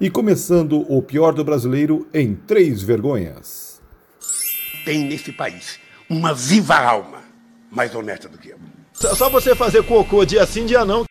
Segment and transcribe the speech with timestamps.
[0.00, 3.80] E começando o pior do brasileiro em três vergonhas.
[4.84, 5.78] Tem nesse país
[6.10, 7.22] uma viva alma
[7.70, 8.58] mais honesta do que eu.
[8.92, 11.04] Só você fazer cocô dia sim, dia não.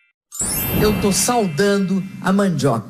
[0.82, 2.86] Eu tô saudando a mandioca.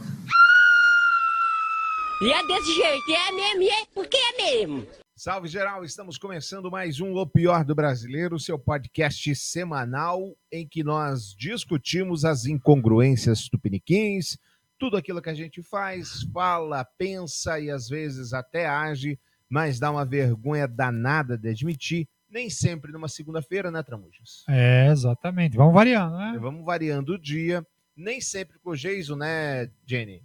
[2.21, 4.87] E é desse jeito, é mesmo, é porque é mesmo.
[5.15, 10.83] Salve geral, estamos começando mais um O Pior do Brasileiro, seu podcast semanal em que
[10.83, 14.37] nós discutimos as incongruências tupiniquins,
[14.85, 19.91] tudo aquilo que a gente faz, fala, pensa e às vezes até age, mas dá
[19.91, 24.45] uma vergonha danada de admitir, nem sempre numa segunda-feira, né, Tramujas?
[24.47, 25.57] É, exatamente.
[25.57, 26.37] Vamos variando, né?
[26.39, 27.67] Vamos variando o dia,
[27.97, 30.23] nem sempre com o Geiso, né, Jenny?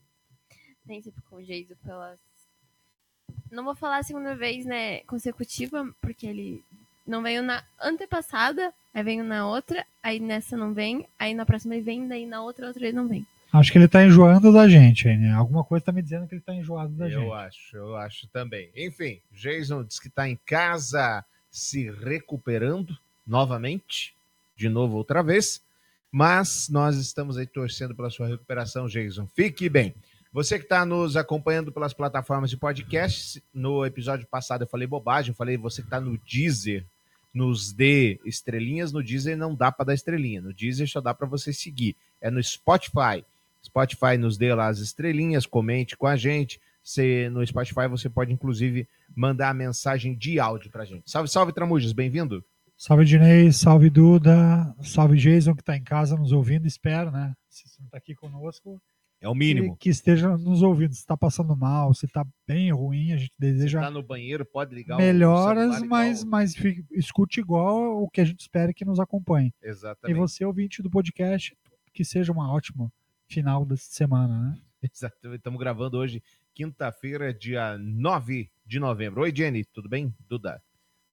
[0.86, 2.20] Nem sempre com o Geiso pelas.
[3.50, 6.62] Não vou falar a segunda vez, né, consecutiva, porque ele
[7.08, 11.76] não veio na antepassada, aí veio na outra, aí nessa não vem, aí na próxima
[11.76, 13.26] ele vem, daí na outra, outra ele não vem.
[13.52, 15.34] Acho que ele tá enjoando da gente né?
[15.34, 17.34] Alguma coisa tá me dizendo que ele tá enjoado da eu gente.
[17.34, 18.70] acho, eu acho também.
[18.76, 24.14] Enfim, Jason diz que está em casa se recuperando novamente,
[24.56, 25.64] de novo outra vez,
[26.12, 29.28] mas nós estamos aí torcendo pela sua recuperação, Jason.
[29.36, 29.96] Fique bem.
[30.32, 35.32] Você que está nos acompanhando pelas plataformas de podcast, no episódio passado eu falei bobagem,
[35.32, 36.86] eu falei você que está no Deezer,
[37.34, 41.28] nos dê estrelinhas, no Deezer não dá para dar estrelinha, no Deezer só dá para
[41.28, 41.96] você seguir.
[42.22, 43.26] É no Spotify.
[43.64, 46.60] Spotify nos dê lá as estrelinhas, comente com a gente.
[46.82, 51.10] Você, no Spotify você pode, inclusive, mandar a mensagem de áudio pra gente.
[51.10, 52.44] Salve, salve, Tramujas, bem-vindo.
[52.78, 57.34] Salve, Dinei, salve, Duda, salve, Jason, que tá em casa nos ouvindo, espero, né?
[57.50, 58.82] Se você não tá aqui conosco,
[59.20, 59.76] É o que, mínimo.
[59.76, 60.94] que esteja nos ouvindo.
[60.94, 64.74] Se tá passando mal, se tá bem ruim, a gente deseja Tá no banheiro, pode
[64.74, 66.32] ligar melhoras, mas, igual.
[66.32, 69.54] mas fique- escute igual o que a gente espera que nos acompanhe.
[69.62, 70.18] E Exatamente.
[70.18, 71.54] você, ouvinte do podcast,
[71.94, 72.90] que seja uma ótima
[73.30, 74.58] final da semana, né?
[74.94, 75.38] Exatamente.
[75.40, 76.22] Estamos gravando hoje,
[76.54, 79.22] quinta-feira, dia 9 de novembro.
[79.22, 80.14] Oi, Jenny, tudo bem?
[80.28, 80.62] Duda.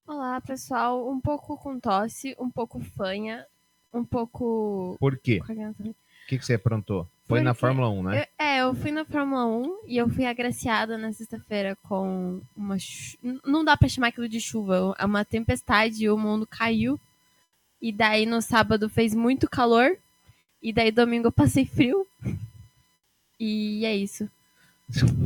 [0.07, 1.09] Olá, pessoal.
[1.11, 3.45] Um pouco com tosse, um pouco fanha,
[3.93, 4.97] um pouco.
[4.99, 5.41] Por quê?
[5.43, 5.95] O
[6.29, 7.09] que, que você aprontou?
[7.27, 8.21] Foi na Porque Fórmula 1, né?
[8.39, 12.79] Eu- é, eu fui na Fórmula 1 e eu fui agraciada na sexta-feira com uma.
[12.79, 16.99] chu- Não dá pra chamar aquilo de chuva, é uma tempestade, o mundo caiu.
[17.83, 19.99] E daí no sábado fez muito calor.
[20.63, 22.07] E daí domingo eu passei frio.
[23.39, 24.29] E é isso.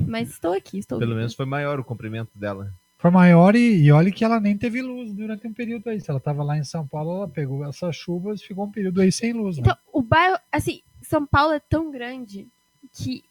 [0.07, 1.19] Mas estou aqui, estou Pelo viva.
[1.21, 2.73] menos foi maior o comprimento dela.
[2.99, 6.01] Foi maior e, e olha que ela nem teve luz durante um período aí.
[6.01, 9.01] Se ela tava lá em São Paulo, ela pegou essas chuvas e ficou um período
[9.01, 9.57] aí sem luz.
[9.57, 9.63] né?
[9.63, 12.47] Então, o bairro, assim, São Paulo é tão grande
[12.93, 13.23] que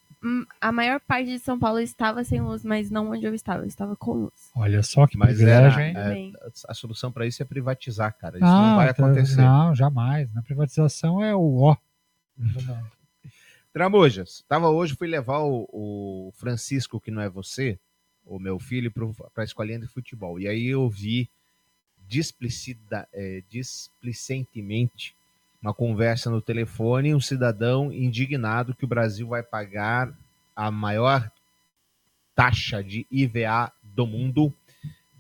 [0.59, 3.67] a maior parte de São Paulo estava sem luz, mas não onde eu estava, eu
[3.67, 4.33] estava com luz.
[4.55, 6.33] Olha só que Mas privilégio, era, hein?
[6.35, 8.37] é, a solução para isso é privatizar, cara.
[8.37, 9.37] Isso não, vai tá- acontecer.
[9.41, 10.31] Não, jamais.
[10.33, 11.77] Na privatização é o ó.
[13.72, 17.79] Tramujas, tava hoje, fui levar o, o Francisco, que não é você,
[18.25, 20.39] o meu filho, para a escolinha de futebol.
[20.39, 21.29] E aí eu vi
[22.07, 25.16] displicida, é, displicentemente
[25.61, 30.11] uma conversa no telefone, um cidadão indignado que o Brasil vai pagar
[30.55, 31.29] a maior
[32.33, 34.53] taxa de IVA do mundo,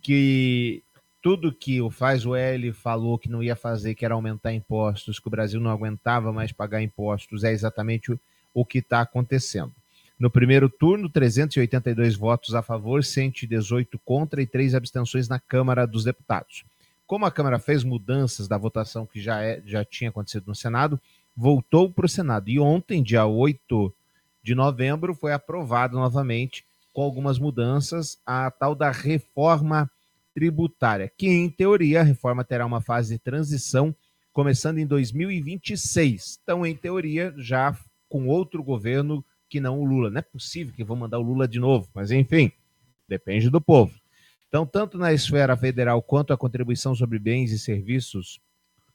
[0.01, 0.81] que
[1.21, 5.19] tudo que o Faz o L falou que não ia fazer, que era aumentar impostos,
[5.19, 8.19] que o Brasil não aguentava mais pagar impostos, é exatamente o,
[8.53, 9.71] o que está acontecendo.
[10.19, 16.03] No primeiro turno, 382 votos a favor, 118 contra e três abstenções na Câmara dos
[16.03, 16.65] Deputados.
[17.07, 20.99] Como a Câmara fez mudanças da votação que já, é, já tinha acontecido no Senado,
[21.35, 22.49] voltou para o Senado.
[22.49, 23.93] E ontem, dia 8
[24.43, 29.89] de novembro, foi aprovado novamente, com algumas mudanças, a tal da reforma
[30.39, 33.93] tributária, que em teoria a reforma terá uma fase de transição
[34.31, 36.39] começando em 2026.
[36.41, 37.77] Então, em teoria, já
[38.07, 40.09] com outro governo que não o Lula.
[40.09, 42.53] Não é possível que vão mandar o Lula de novo, mas enfim,
[43.05, 43.93] depende do povo.
[44.47, 48.39] Então, tanto na esfera federal quanto a contribuição sobre bens e serviços,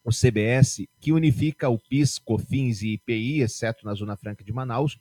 [0.03, 4.99] o CBS, que unifica o PIS, COFINS e IPI, exceto na Zona Franca de Manaus,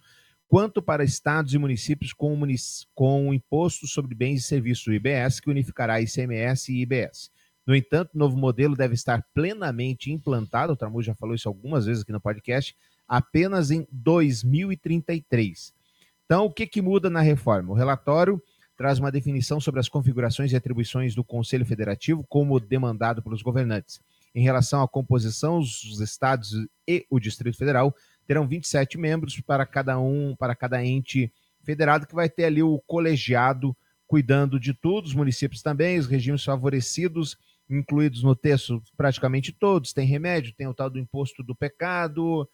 [0.53, 2.61] quanto para estados e municípios com, munic
[2.93, 7.31] com o imposto sobre bens e serviços, o IBS, que unificará ICMS e IBS.
[7.65, 11.87] No entanto, o novo modelo deve estar plenamente implantado, o Tramu já falou isso algumas
[11.87, 12.75] vezes aqui no podcast,
[13.07, 15.73] apenas em 2033.
[16.23, 17.71] Então, o que, que muda na reforma?
[17.71, 18.39] O relatório
[18.77, 23.99] traz uma definição sobre as configurações e atribuições do Conselho Federativo, como demandado pelos governantes.
[24.35, 26.51] Em relação à composição, os estados
[26.87, 27.95] e o Distrito Federal
[28.27, 31.31] terão 27 membros para cada um, para cada ente
[31.63, 33.75] federado, que vai ter ali o colegiado
[34.05, 37.37] cuidando de tudo, os municípios também, os regimes favorecidos,
[37.69, 42.47] incluídos no texto praticamente todos, tem remédio, tem o tal do imposto do pecado,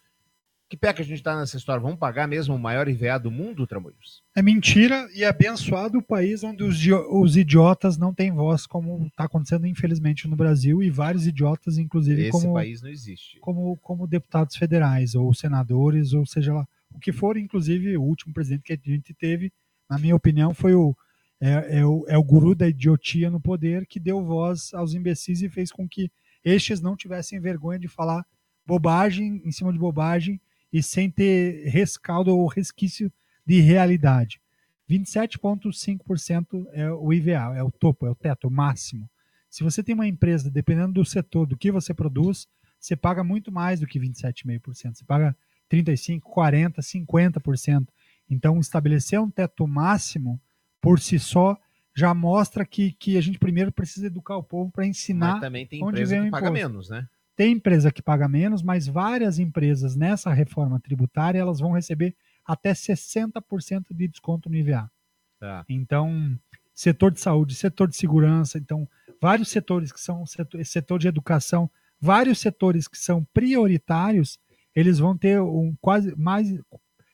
[0.69, 1.81] Que pé que a gente tá nessa história?
[1.81, 4.21] Vamos pagar mesmo o maior IVA do mundo, Tramuios?
[4.35, 6.79] É mentira e é abençoado o país onde os,
[7.09, 12.21] os idiotas não têm voz, como está acontecendo infelizmente no Brasil, e vários idiotas, inclusive,
[12.21, 13.39] Esse como, país não existe.
[13.39, 18.31] como, como deputados federais, ou senadores, ou seja lá, o que for, inclusive, o último
[18.31, 19.51] presidente que a gente teve,
[19.89, 20.95] na minha opinião, foi o
[21.41, 25.41] é, é o, é o guru da idiotia no poder que deu voz aos imbecis
[25.41, 26.11] e fez com que
[26.43, 28.23] estes não tivessem vergonha de falar
[28.67, 30.39] bobagem em cima de bobagem
[30.71, 33.11] e sem ter rescaldo ou resquício
[33.45, 34.41] de realidade.
[34.89, 39.09] 27,5% é o IVA, é o topo, é o teto, o máximo.
[39.49, 42.47] Se você tem uma empresa, dependendo do setor, do que você produz,
[42.79, 44.95] você paga muito mais do que 27,5%.
[44.95, 45.35] Você paga
[45.69, 47.87] 35%, 40%, 50%.
[48.29, 50.39] Então, estabelecer um teto máximo,
[50.79, 51.57] por si só,
[51.95, 55.65] já mostra que, que a gente primeiro precisa educar o povo para ensinar Mas também
[55.67, 56.67] tem onde empresa que paga imposto.
[56.67, 57.07] menos, né?
[57.39, 62.13] Tem empresa que paga menos, mas várias empresas nessa reforma tributária elas vão receber
[62.45, 64.91] até 60% de desconto no IVA.
[65.39, 65.63] Tá.
[65.69, 66.37] Então,
[66.75, 68.85] setor de saúde, setor de segurança, então
[69.21, 74.37] vários setores que são setor, setor de educação, vários setores que são prioritários,
[74.75, 76.53] eles vão ter um quase mais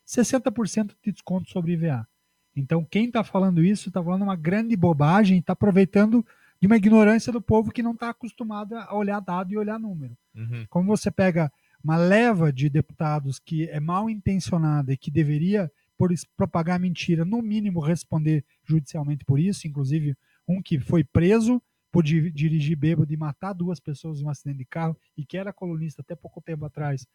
[0.07, 2.07] 60% de desconto sobre IVA.
[2.55, 6.25] Então, quem está falando isso está falando uma grande bobagem, está aproveitando
[6.59, 10.17] de uma ignorância do povo que não está acostumado a olhar dado e olhar número.
[10.33, 10.65] Uhum.
[10.69, 11.51] Como você pega
[11.83, 17.41] uma leva de deputados que é mal intencionada e que deveria, por propagar mentira, no
[17.41, 20.17] mínimo responder judicialmente por isso, inclusive
[20.47, 21.61] um que foi preso
[21.91, 25.37] por di- dirigir bêbado e matar duas pessoas em um acidente de carro e que
[25.37, 27.07] era colunista até pouco tempo atrás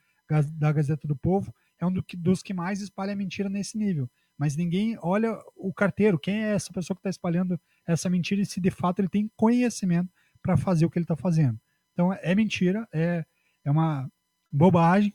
[0.52, 4.08] da Gazeta do Povo, é um dos que mais espalha mentira nesse nível.
[4.40, 8.46] Mas ninguém olha o carteiro, quem é essa pessoa que está espalhando essa mentira e
[8.46, 10.10] se de fato ele tem conhecimento
[10.40, 11.60] para fazer o que ele está fazendo.
[11.92, 13.22] Então é mentira, é,
[13.62, 14.10] é uma
[14.50, 15.12] bobagem.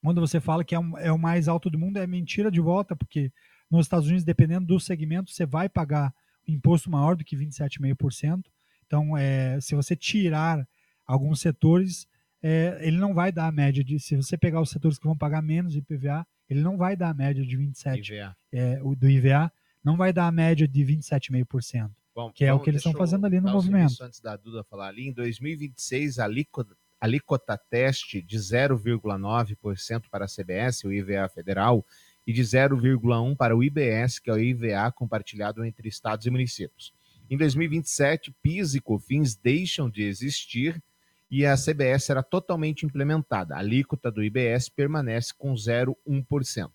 [0.00, 2.60] Quando você fala que é, um- é o mais alto do mundo, é mentira de
[2.60, 3.32] volta, porque
[3.68, 6.14] nos Estados Unidos, dependendo do segmento, você vai pagar
[6.46, 8.44] imposto maior do que 27,5%.
[8.86, 10.64] Então, é, se você tirar
[11.04, 12.06] alguns setores,
[12.40, 13.98] é, ele não vai dar a média de.
[13.98, 17.14] Se você pegar os setores que vão pagar menos IPVA, ele não vai dar a
[17.14, 18.36] média de 27% IVA.
[18.52, 19.50] é, o do IVA,
[19.82, 21.90] não vai dar a média de 27,5%.
[22.14, 24.00] Bom, Que é o vamos- que eles estão fazendo ali no movimento.
[24.02, 30.28] Antes da Duda falar ali, em 2026, a alíquota, alíquota teste de 0,9% para a
[30.28, 31.84] CBS, o IVA federal,
[32.26, 36.92] e de 0,1% para o IBS, que é o IVA compartilhado entre estados e municípios.
[37.28, 40.82] Em 2027, PIS e COFINS deixam de existir
[41.30, 43.54] e a CBS será totalmente implementada.
[43.54, 46.70] A alíquota do IBS permanece com 0,1%.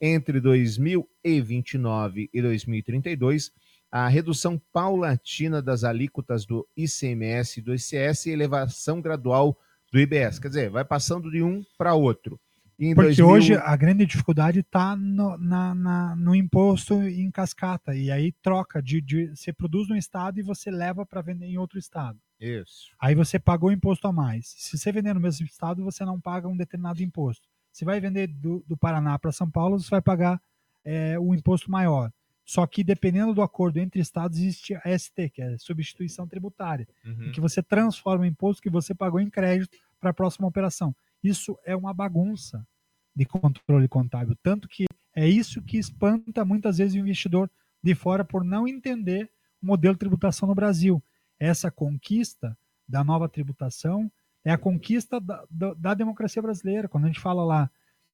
[0.00, 3.50] Entre 2029 e 2032,
[3.90, 9.56] a redução paulatina das alíquotas do ICMS e do ICS e elevação gradual
[9.92, 10.38] do IBS.
[10.38, 12.38] Quer dizer, vai passando de um para outro.
[12.76, 17.94] Em Porque 2000 hoje a grande dificuldade está no, na- na- no imposto em cascata.
[17.94, 21.56] E aí troca de, de- Você produz no estado e você leva para vender em
[21.56, 22.18] outro estado.
[22.44, 22.90] Isso.
[23.00, 24.54] Aí você pagou imposto a mais.
[24.56, 27.48] Se você vender no mesmo estado, você não paga um determinado imposto.
[27.72, 30.40] Se vai vender do, do Paraná para São Paulo, você vai pagar
[30.84, 32.12] é, o imposto maior.
[32.44, 36.86] Só que dependendo do acordo entre estados, existe a ST, que é substituição tributária.
[37.04, 37.24] Uhum.
[37.24, 40.94] em que você transforma o imposto que você pagou em crédito para a próxima operação.
[41.22, 42.66] Isso é uma bagunça
[43.16, 44.36] de controle contábil.
[44.42, 44.84] Tanto que
[45.16, 47.50] é isso que espanta muitas vezes o investidor
[47.82, 49.30] de fora por não entender
[49.62, 51.02] o modelo de tributação no Brasil.
[51.44, 52.56] Essa conquista
[52.88, 54.10] da nova tributação
[54.44, 56.88] é a conquista da, da, da democracia brasileira.
[56.88, 57.70] Quando a gente fala lá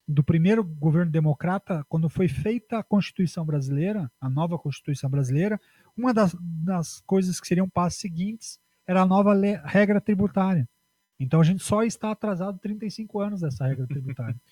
[0.07, 5.61] do primeiro governo democrata, quando foi feita a Constituição brasileira, a nova Constituição brasileira,
[5.97, 10.69] uma das, das coisas que seriam passos seguintes era a nova le- regra tributária.
[11.19, 14.37] Então a gente só está atrasado 35 anos dessa regra tributária.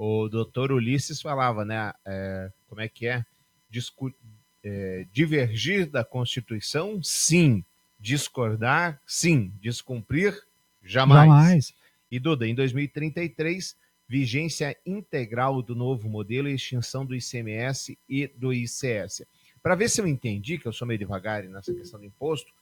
[0.00, 1.92] O doutor Ulisses falava, né?
[2.06, 3.24] é, como é que é?
[3.68, 4.14] Discu-
[4.62, 7.64] é, divergir da Constituição, sim.
[7.98, 9.52] Discordar, sim.
[9.60, 10.40] Descumprir,
[10.82, 11.28] jamais.
[11.28, 11.74] Jamais.
[12.10, 13.76] E Duda, em 2033,
[14.08, 19.24] vigência integral do novo modelo e extinção do ICMS e do ICS.
[19.62, 22.52] Para ver se eu entendi, que eu sou meio devagar nessa questão do imposto,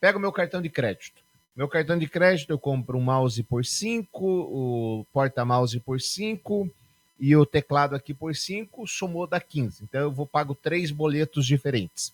[0.00, 1.22] pega o meu cartão de crédito.
[1.54, 6.70] Meu cartão de crédito eu compro um mouse por 5, o porta-mouse por 5
[7.18, 9.84] e o teclado aqui por 5, somou dá 15.
[9.84, 12.12] Então eu vou pago três boletos diferentes.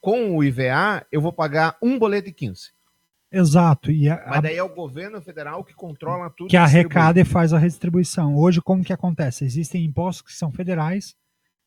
[0.00, 2.70] Com o IVA, eu vou pagar um boleto de 15.
[3.30, 3.90] Exato.
[3.90, 6.48] E a, Mas daí é o governo federal que controla tudo.
[6.48, 8.34] que arrecada e faz a redistribuição.
[8.36, 9.44] Hoje, como que acontece?
[9.44, 11.14] Existem impostos que são federais,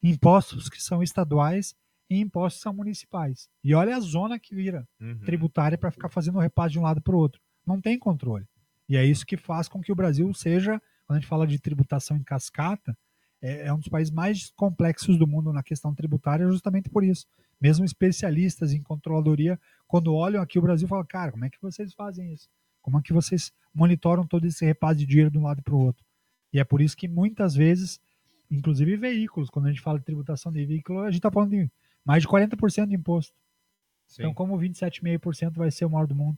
[0.01, 1.75] impostos que são estaduais
[2.09, 3.47] e impostos que são municipais.
[3.63, 5.19] E olha a zona que vira Uhum.
[5.19, 7.39] tributária para ficar fazendo o repasse de um lado para o outro.
[7.65, 8.45] Não tem controle.
[8.89, 11.59] E é isso que faz com que o Brasil seja quando a gente fala de
[11.59, 12.97] tributação em cascata,
[13.41, 17.25] é, é um dos países mais complexos do mundo na questão tributária, justamente por isso.
[17.61, 21.93] Mesmo especialistas em controladoria, quando olham aqui o Brasil, falam, cara, como é que vocês
[21.93, 22.49] fazem isso?
[22.81, 25.79] Como é que vocês monitoram todo esse repasse de dinheiro de um lado para o
[25.79, 26.03] outro?
[26.51, 27.99] E é por isso que muitas vezes,
[28.49, 31.71] inclusive veículos, quando a gente fala de tributação de veículo, a gente está falando de
[32.03, 33.33] mais de 40% de imposto.
[34.07, 34.23] Sim.
[34.23, 36.37] Então, como 27,5% vai ser o maior do mundo?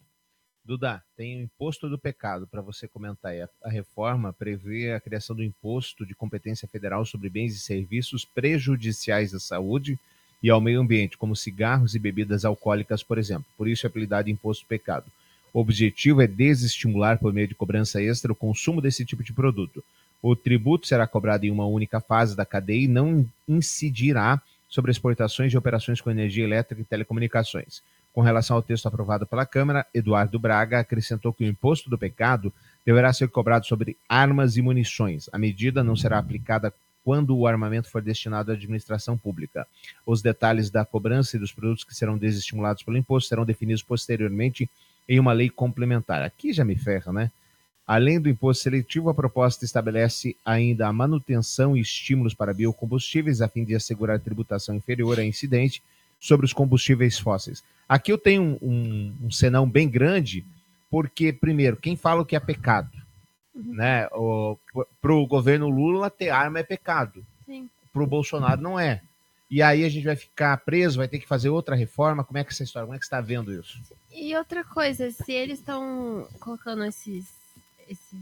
[0.65, 5.43] Duda, tem o imposto do pecado para você comentar a reforma prevê a criação do
[5.43, 9.99] imposto de competência federal sobre bens e serviços prejudiciais à saúde
[10.43, 13.45] e ao meio ambiente, como cigarros e bebidas alcoólicas, por exemplo.
[13.57, 15.05] Por isso é apelidado imposto do pecado.
[15.53, 19.81] O objetivo é desestimular, por meio de cobrança extra, o consumo desse tipo de produto.
[20.21, 25.51] O tributo será cobrado em uma única fase da cadeia e não incidirá sobre exportações
[25.51, 27.81] de operações com energia elétrica e telecomunicações.
[28.13, 32.51] Com relação ao texto aprovado pela Câmara, Eduardo Braga acrescentou que o imposto do pecado
[32.85, 35.29] deverá ser cobrado sobre armas e munições.
[35.31, 36.73] A medida não será aplicada
[37.03, 39.67] quando o armamento for destinado à administração pública.
[40.05, 44.69] Os detalhes da cobrança e dos produtos que serão desestimulados pelo imposto serão definidos posteriormente
[45.07, 46.21] em uma lei complementar.
[46.23, 47.31] Aqui já me ferra, né?
[47.85, 53.49] Além do imposto seletivo, a proposta estabelece ainda a manutenção e estímulos para biocombustíveis, a
[53.49, 55.83] fim de assegurar tributação inferior a incidente
[56.17, 57.61] sobre os combustíveis fósseis.
[57.87, 60.45] Aqui eu tenho um, um, um senão bem grande,
[60.89, 63.02] porque, primeiro, quem fala o que é pecado?
[63.55, 63.73] Uhum.
[63.73, 64.07] Né?
[65.01, 67.25] Para o governo Lula, ter arma é pecado.
[67.45, 67.69] Sim.
[67.91, 69.01] Para o Bolsonaro, não é.
[69.49, 72.23] E aí a gente vai ficar preso, vai ter que fazer outra reforma.
[72.23, 72.87] Como é que é essa história?
[72.87, 73.79] Como é que você está vendo isso?
[74.11, 77.27] E outra coisa, se eles estão colocando esses,
[77.87, 78.19] esses,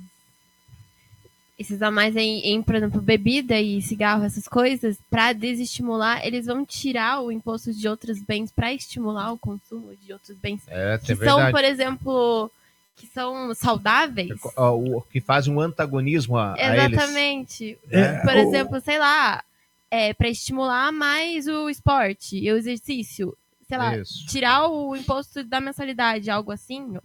[1.58, 6.48] esses a mais em, em, por exemplo, bebida e cigarro, essas coisas, para desestimular, eles
[6.48, 10.62] vão tirar o imposto de outros bens para estimular o consumo de outros bens.
[10.68, 11.52] É, que é são, verdade.
[11.52, 12.52] por exemplo,
[12.96, 14.30] que são saudáveis.
[14.56, 16.94] O, o que faz um antagonismo a, a eles.
[16.94, 17.78] Exatamente.
[17.90, 19.44] É, por o- exemplo, sei lá,
[19.90, 23.36] é, para estimular mais o esporte e o exercício.
[23.68, 24.26] Sei lá, Isso.
[24.28, 26.98] tirar o imposto da mensalidade, algo assim.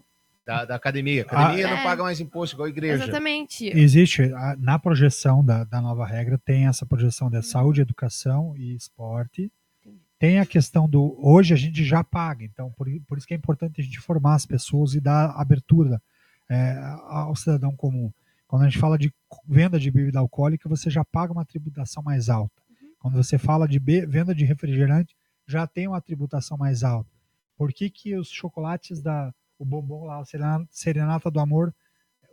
[0.44, 1.22] Da, da academia.
[1.22, 1.82] A academia Ah, não é.
[1.82, 3.02] paga mais imposto igual a igreja.
[3.04, 3.66] Exatamente.
[3.68, 9.50] Existe, na projeção da, da nova regra, tem essa projeção de saúde, educação e esporte.
[10.18, 11.16] Tem a questão do.
[11.18, 14.34] Hoje a gente já paga, então por, por isso que é importante a gente formar
[14.34, 16.00] as pessoas e dar abertura
[16.48, 18.10] é, ao cidadão comum.
[18.46, 19.12] Quando a gente fala de
[19.46, 22.62] venda de bebida alcoólica, você já paga uma tributação mais alta.
[22.98, 25.14] Quando você fala de venda de refrigerante,
[25.46, 27.10] já tem uma tributação mais alta.
[27.56, 29.32] Por que, que os chocolates da.
[29.58, 31.74] O bombom lá, o Serenata, Serenata do Amor,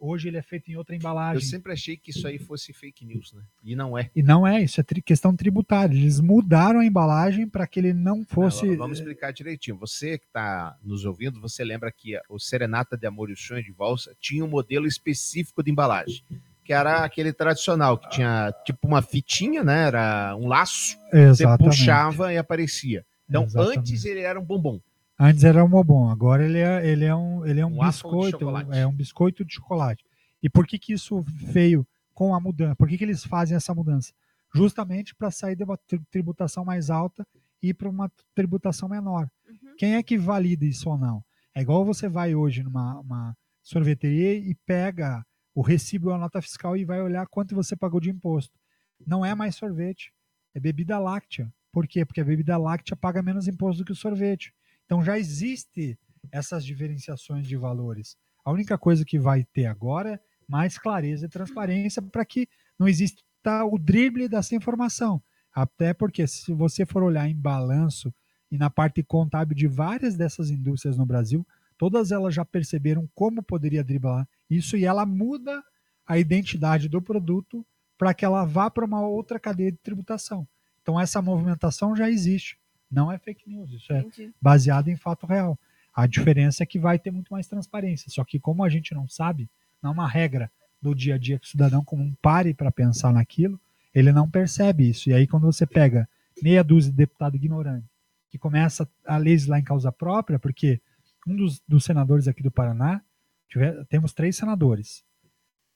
[0.06, 1.36] hoje ele é feito em outra embalagem?
[1.42, 3.42] Eu sempre achei que isso aí fosse fake news, né?
[3.64, 4.10] E não é.
[4.16, 5.96] E não é, isso é tri- questão tributária.
[5.96, 8.66] Eles mudaram a embalagem para que ele não fosse.
[8.68, 9.78] Não, vamos explicar direitinho.
[9.78, 13.64] Você que está nos ouvindo, você lembra que o Serenata de Amor e o Sonho
[13.64, 16.22] de Valsa tinha um modelo específico de embalagem,
[16.64, 19.88] que era aquele tradicional, que tinha tipo uma fitinha, né?
[19.88, 21.64] Era um laço, você Exatamente.
[21.78, 23.06] puxava e aparecia.
[23.30, 23.80] Então, Exatamente.
[23.80, 24.80] antes ele era um bombom.
[25.26, 28.74] Antes era um bobom, agora ele é, ele é um, ele é um, Um biscoito,
[28.74, 30.04] é um biscoito de chocolate.
[30.42, 32.76] E por que que isso veio com a mudança?
[32.76, 34.12] Por que que eles fazem essa mudança?
[34.54, 37.26] Justamente para sair de uma tri- tributação mais alta
[37.62, 39.30] e ir para uma tributação menor.
[39.48, 39.76] Uhum.
[39.78, 41.24] Quem é que valida isso ou não?
[41.56, 45.26] É igual você vai hoje numa uma sorveteria e pega
[45.56, 48.60] o recibo ou a nota fiscal e vai olhar quanto você pagou de imposto.
[49.08, 50.12] Não é mais sorvete,
[50.54, 51.50] é bebida láctea.
[51.72, 52.04] Por quê?
[52.04, 54.54] Porque a bebida láctea paga menos imposto do que o sorvete.
[54.94, 55.98] Então já existe
[56.32, 58.16] essas diferenciações de valores.
[58.46, 62.48] A única coisa que vai ter agora é mais clareza e transparência para que
[62.78, 63.24] não exista
[63.72, 65.20] o drible dessa informação.
[65.52, 68.14] Até porque se você for olhar em balanço
[68.52, 71.44] e na parte contábil de várias dessas indústrias no Brasil,
[71.76, 75.64] todas elas já perceberam como poderia driblar isso e ela muda
[76.06, 77.66] a identidade do produto
[77.98, 80.48] para que ela vá para uma outra cadeia de tributação.
[80.84, 82.62] Então essa movimentação já existe.
[82.94, 84.32] Não é fake news, isso é Entendi.
[84.42, 85.58] baseado em fato real.
[85.96, 88.10] A diferença é que vai ter muito mais transparência.
[88.10, 89.50] Só que como a gente não sabe,
[89.82, 93.12] não é uma regra do dia a dia que o cidadão comum pare para pensar
[93.14, 93.60] naquilo,
[93.94, 95.10] ele não percebe isso.
[95.10, 96.08] E aí quando você pega
[96.42, 97.86] meia dúzia de deputado ignorante
[98.30, 100.82] que começa a legislar em causa própria, porque
[101.28, 103.00] um dos, dos senadores aqui do Paraná,
[103.48, 105.04] tiver- temos três senadores.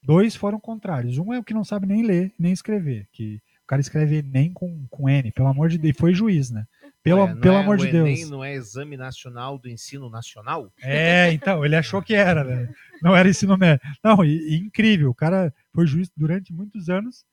[0.03, 1.17] Dois foram contrários.
[1.19, 3.07] Um é o que não sabe nem ler, nem escrever.
[3.11, 5.95] Que o cara escreve nem com, com N, pelo amor de Deus.
[5.95, 6.65] E foi juiz, né?
[7.07, 8.29] Pelo, não pelo é- amor o de Enem Deus.
[8.29, 10.71] não é Exame Nacional do Ensino Nacional?
[10.81, 12.73] É, então, ele achou que era, né?
[13.01, 13.85] Não era ensino médio.
[14.03, 17.23] Não, e, e incrível, o cara foi juiz durante muitos anos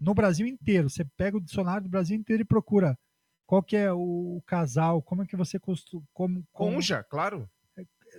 [0.00, 0.90] no Brasil inteiro.
[0.90, 2.98] Você pega o dicionário do Brasil inteiro e procura
[3.46, 6.02] qual que é o casal, como é que você costuma.
[6.12, 7.48] Como, como- Conja, claro.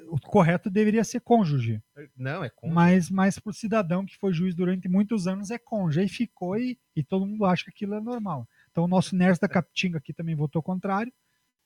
[0.09, 1.81] o correto deveria ser cônjuge.
[2.17, 2.67] Não, é com.
[2.69, 5.99] Mas, mas pro cidadão que foi juiz durante muitos anos é cônjuge.
[6.01, 8.47] Aí ficou e, e todo mundo acha que aquilo é normal.
[8.73, 11.13] Então o nosso Ners da Capitinga aqui também votou contrário.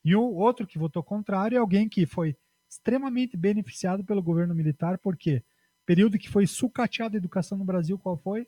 [0.04, 2.36] E o outro que votou contrário é alguém que foi
[2.70, 5.42] extremamente beneficiado pelo governo militar, porque
[5.86, 8.46] período que foi sucateado a educação no Brasil, qual foi?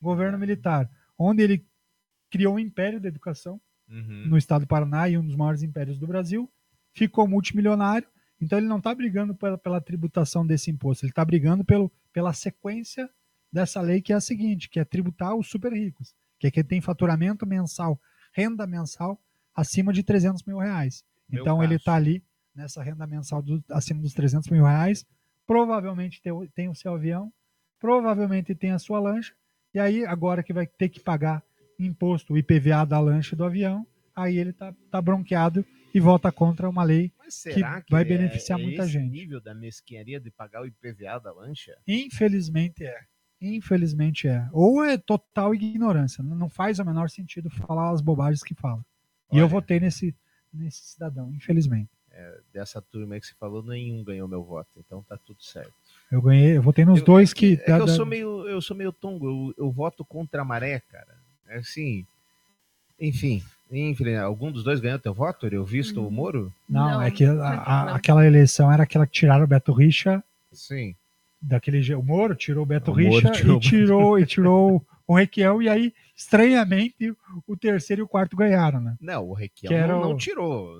[0.00, 1.66] Governo militar, onde ele
[2.30, 3.60] criou um império da educação
[3.90, 4.26] Uhum.
[4.26, 6.50] no estado do Paraná e um dos maiores impérios do Brasil,
[6.92, 8.06] ficou multimilionário,
[8.38, 12.34] então ele não está brigando pela, pela tributação desse imposto, ele está brigando pelo, pela
[12.34, 13.08] sequência
[13.50, 16.64] dessa lei que é a seguinte, que é tributar os super ricos, que é quem
[16.64, 18.00] tem faturamento mensal,
[18.32, 19.20] renda mensal
[19.54, 21.02] acima de 300 mil reais.
[21.28, 21.78] Meu então ele caso.
[21.80, 22.22] está ali
[22.54, 25.04] nessa renda mensal do- acima dos 300 mil reais,
[25.46, 27.32] provavelmente tem, o- tem o seu avião,
[27.78, 29.34] provavelmente tem a sua lancha,
[29.74, 31.42] e aí agora que vai ter que pagar
[31.78, 35.64] imposto, o IPVA da lancha e do avião, aí ele tá, tá bronqueado
[35.94, 37.12] e vota contra uma lei.
[37.28, 39.10] Será que, vai é- beneficiar é muita esse gente.
[39.10, 41.76] nível da mesquinharia de pagar o IPVA da lancha?
[41.86, 42.96] Infelizmente é.
[43.40, 44.48] Infelizmente é.
[44.52, 46.22] Ou é total ignorância.
[46.24, 48.80] Não faz o menor sentido falar as bobagens que fala.
[49.32, 49.52] E eu Olha.
[49.52, 50.14] votei nesse,
[50.52, 51.88] nesse cidadão, infelizmente.
[52.52, 54.68] Dessa turma aí que você falou, nenhum ganhou meu voto.
[54.76, 55.72] Então tá tudo certo.
[56.10, 57.52] Eu ganhei, eu votei nos Eu- dois que.
[57.52, 60.44] É que eu da- sou meio, eu sou meio tongo, eu, eu voto contra a
[60.44, 61.16] maré, cara.
[61.46, 62.04] É assim.
[63.00, 63.40] Enfim,
[63.70, 65.46] enfim, algum dos dois ganhou teu voto?
[65.46, 66.52] Eu visto o Moro?
[66.68, 70.22] Não, Não, é que a- a- aquela eleição era aquela que tiraram o Beto Richa
[70.50, 70.96] Sim.
[71.40, 71.94] Daquele.
[71.94, 75.68] O Moro tirou o Beto O Richa tirou e tirou, e tirou o Requião, e
[75.68, 77.14] aí, estranhamente,
[77.46, 78.96] o terceiro e o quarto ganharam, né?
[79.00, 80.74] Não, o Requião não, não tirou.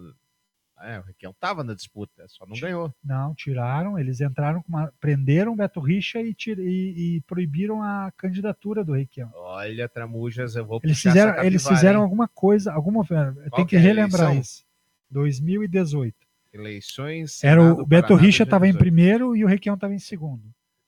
[0.81, 2.95] É, o Requião tava na disputa, só não ganhou.
[3.03, 4.93] Não, tiraram, eles entraram com uma.
[5.01, 9.29] prenderam o Beto Richa e, tir- e- e proibiram a candidatura do Requião.
[9.35, 12.05] Olha, Tramujas, eu vou Eles fizeram, eles fizeram hein?
[12.05, 13.05] alguma coisa, alguma.
[13.05, 14.41] Tem Qual que é relembrar eleição?
[14.41, 14.65] isso.
[15.11, 16.15] 2018.
[16.53, 17.43] Eleições.
[17.45, 18.79] Era Senado o Beto Paraná Richa estava em 2018.
[18.79, 20.43] primeiro e o Requião estava em segundo.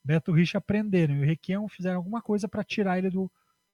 [0.05, 3.31] Beto Richa prenderam e o Requião fizeram alguma coisa para tirar ele do,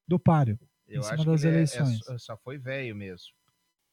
[0.08, 0.58] do páreo.
[0.88, 1.98] Eu em cima acho das é- é eleições.
[2.04, 3.28] só- só foi velho mesmo.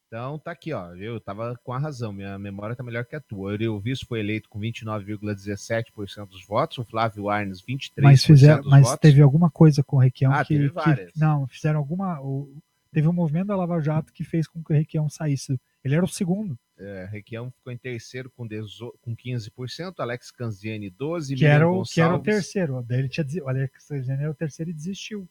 [0.07, 0.93] Então tá aqui, ó.
[0.95, 3.47] Eu tava com a razão, minha memória tá melhor que a tua.
[3.47, 8.69] O Eurilviso foi eleito com 29,17% dos votos, o Flávio Arnes 23% Mas, fizeram, dos
[8.71, 8.99] mas votos.
[8.99, 11.11] teve alguma coisa com o Requião Ah, que, que-.
[11.19, 12.21] Não, fizeram alguma.
[12.21, 12.55] o-
[12.93, 15.59] teve um movimento da Lava Jato que fez com que o Requião saísse.
[15.83, 20.89] Ele era o segundo, É, Requião ficou em terceiro com, 18 com 15%, Alex Canziani
[20.89, 22.83] 12%, que era, o, que era o terceiro.
[22.87, 25.27] Daí ele tinha, o Alex Sargent era o terceiro e desistiu.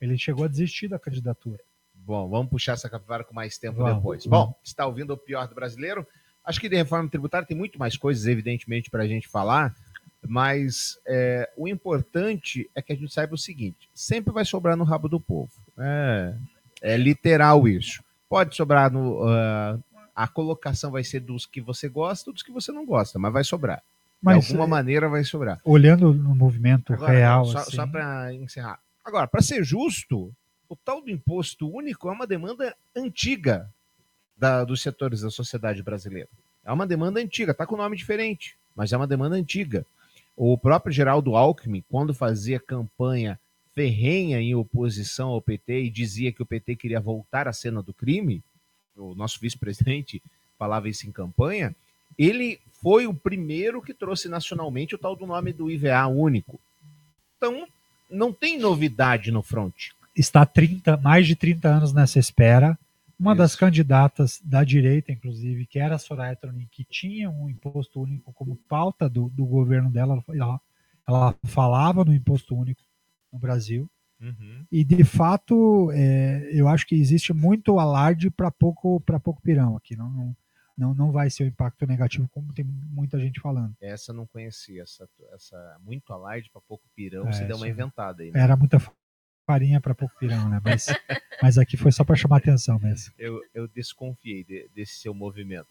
[0.00, 1.62] Ele chegou a desistir da candidatura.
[1.92, 4.24] Bom, vamos puxar essa capivara com mais tempo Vamos, depois.
[4.24, 4.46] vamos.
[4.48, 6.06] Bom, está ouvindo o pior do brasileiro?
[6.44, 9.74] Acho que de reforma tributária tem muito mais coisas, evidentemente, para a gente falar,
[10.26, 14.84] mas é, o importante é que a gente saiba o seguinte: sempre vai sobrar no
[14.84, 15.52] rabo do povo.
[15.76, 16.34] É,
[16.82, 18.02] é literal isso.
[18.28, 19.22] Pode sobrar no.
[19.26, 19.78] ah,
[20.14, 23.32] a colocação vai ser dos que você gosta ou dos que você não gosta, mas
[23.32, 23.82] vai sobrar.
[24.20, 25.60] Mas de alguma é, maneira vai sobrar.
[25.64, 28.80] olhando no movimento Agora, real, Só, assim, só para encerrar.
[29.04, 30.32] Agora, para ser justo,
[30.68, 33.70] o tal do imposto único é uma demanda antiga
[34.36, 36.28] da- dos setores da sociedade brasileira.
[36.64, 39.86] É uma demanda antiga, tá com nome diferente, mas é uma demanda antiga.
[40.36, 43.38] O próprio Geraldo Alckmin, quando fazia campanha
[43.78, 47.94] ferrenha em oposição ao PT e dizia que o PT queria voltar à cena do
[47.94, 48.42] crime,
[48.96, 50.20] o nosso vice-presidente
[50.58, 51.72] falava isso em campanha,
[52.18, 56.58] ele foi o primeiro que trouxe nacionalmente o tal do nome do IVA único.
[57.36, 57.68] Então,
[58.10, 59.90] não tem novidade no front.
[60.16, 62.76] está há 30, mais de 30 anos nessa espera.
[63.16, 63.60] Uma das Isso.
[63.60, 68.56] candidatas da direita, inclusive, que era a Soraya Tronic, que tinha um imposto único como
[68.68, 70.60] pauta do, do governo dela, ela,
[71.06, 72.87] ela falava no imposto único
[73.32, 73.88] no Brasil.
[74.70, 79.76] E, de fato, é, eu acho que existe muito alarde para pouco, pra pouco pirão
[79.76, 79.94] aqui.
[79.96, 80.36] Não, não,
[80.76, 83.74] não, não vai ser o impacto negativo, como tem muita gente falando.
[83.80, 87.68] Essa eu não conhecia, essa, essa muito alarde para pouco pirão, É, você deu uma
[87.68, 88.30] inventada aí.
[88.32, 88.40] né?
[88.40, 88.78] Era muita
[89.46, 90.60] farinha para pouco pirão, né?
[90.64, 90.86] Mas,
[91.42, 93.14] mas aqui foi só para chamar atenção mesmo.
[93.16, 95.68] Eu, eu desconfiei de- desse seu movimento.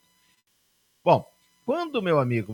[1.03, 1.25] Bom,
[1.65, 2.53] quando, meu amigo,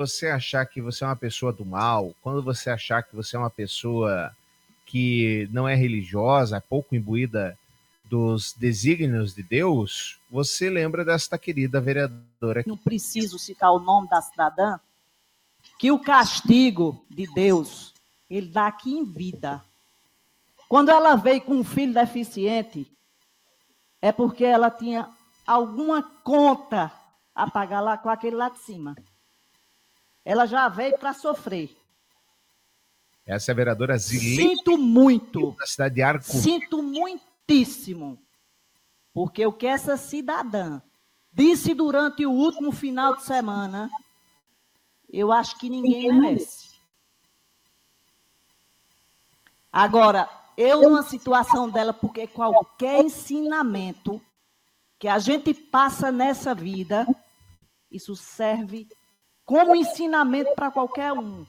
[0.00, 3.38] você achar que você é uma pessoa do mal, quando você achar que você é
[3.38, 4.34] uma pessoa
[4.86, 7.58] que não é religiosa, é pouco imbuída
[8.04, 14.22] dos desígnios de Deus, você lembra desta querida vereadora não preciso citar o nome da
[14.22, 14.80] cidadã,
[15.78, 17.92] que o castigo de Deus,
[18.28, 19.62] ele dá aqui em vida.
[20.66, 22.90] Quando ela veio com um filho deficiente,
[24.00, 25.10] é porque ela tinha
[25.46, 26.90] alguma conta
[27.34, 28.96] a pagar lá com aquele lá de cima.
[30.24, 31.76] Ela já veio para sofrer.
[33.26, 35.52] Essa é a vereadora Zilei, Sinto muito.
[35.52, 36.24] da cidade de Arco.
[36.24, 38.18] Sinto muitíssimo.
[39.12, 40.80] Porque o que essa cidadã
[41.32, 43.90] disse durante o último final de semana
[45.12, 46.70] eu acho que ninguém merece.
[49.72, 54.20] Agora, eu numa situação dela, porque qualquer ensinamento
[54.98, 57.06] que a gente passa nessa vida,
[57.90, 58.88] isso serve
[59.50, 61.44] como ensinamento para qualquer um.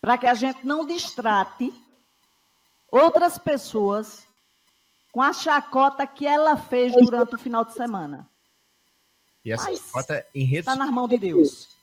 [0.00, 1.74] Para que a gente não distrate
[2.88, 4.24] outras pessoas
[5.10, 8.30] com a chacota que ela fez durante o final de semana.
[9.44, 11.76] E essa Mas chacota em redes Está nas mãos de Deus.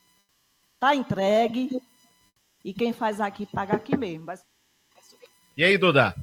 [0.76, 1.82] Está entregue.
[2.64, 4.26] E quem faz aqui, paga aqui mesmo.
[4.26, 4.42] Mas
[5.58, 6.16] E aí, Duda?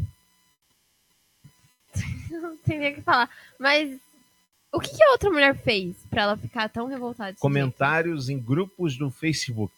[2.30, 3.28] Não tem nem o que falar.
[3.58, 4.00] Mas
[4.72, 7.36] o que, que a outra mulher fez pra ela ficar tão revoltada?
[7.38, 9.72] Comentários em grupos do Facebook.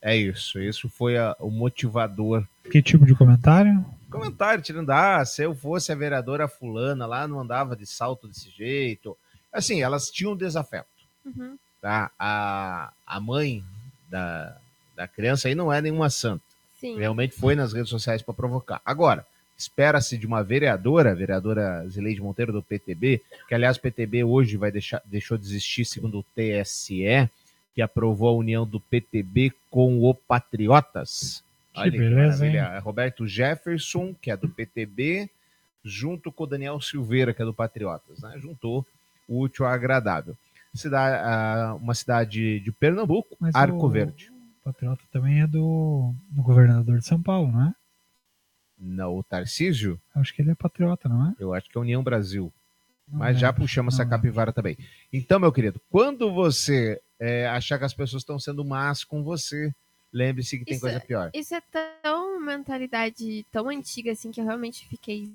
[0.00, 0.58] É isso.
[0.60, 2.44] Isso foi a- o motivador.
[2.70, 3.84] Que tipo de comentário?
[4.10, 8.50] Comentário tirando, ah, se eu fosse a vereadora fulana lá, não andava de salto desse
[8.50, 9.16] jeito.
[9.52, 10.88] Assim, elas tinham desafeto.
[11.24, 11.38] jeito?
[11.38, 11.56] Uhum.
[11.80, 12.10] Tá?
[12.18, 13.64] A, a mãe
[14.08, 14.56] da,
[14.94, 16.44] da criança aí não é nenhuma santa.
[16.80, 16.98] Sim.
[16.98, 18.80] Realmente foi nas redes sociais para provocar.
[18.84, 19.24] Agora,
[19.62, 24.70] espera-se de uma vereadora, vereadora Zileide Monteiro do PTB, que aliás o PTB hoje vai
[24.70, 27.28] deixar, deixou de existir segundo o TSE,
[27.74, 31.42] que aprovou a união do PTB com o Patriotas.
[31.74, 32.54] Que beleza, hein?
[32.54, 32.76] maravilha.
[32.76, 35.30] É Roberto Jefferson, que é do PTB,
[35.84, 38.20] junto com o Daniel Silveira, que é do Patriotas.
[38.20, 38.34] Né?
[38.38, 38.86] Juntou
[39.26, 40.36] o útil ao agradável.
[40.74, 44.30] Cidade, uma cidade de Pernambuco, Mas Arco o- Verde.
[44.60, 47.74] O Patriota também é do, do governador de São Paulo, não é?
[48.84, 51.34] Não, o Tarcísio, Acho que ele é patriota, não é?
[51.38, 52.52] eu acho que é União Brasil.
[53.08, 54.76] Não Mas já lembro, puxamos essa capivara também.
[55.12, 59.72] Então, meu querido, quando você é, achar que as pessoas estão sendo más com você,
[60.12, 61.30] lembre-se que tem Isso coisa é- pior.
[61.32, 61.62] Isso é
[62.02, 65.30] tão mentalidade tão antiga assim que eu realmente fiquei.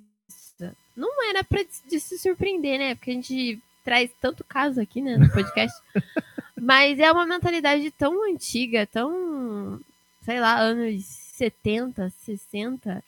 [0.96, 2.96] Não era pra de se surpreender, né?
[2.96, 5.80] Porque a gente traz tanto caso aqui, né, no podcast.
[6.60, 9.80] Mas é uma mentalidade tão antiga, tão,
[10.24, 13.04] sei lá, anos 70, 60.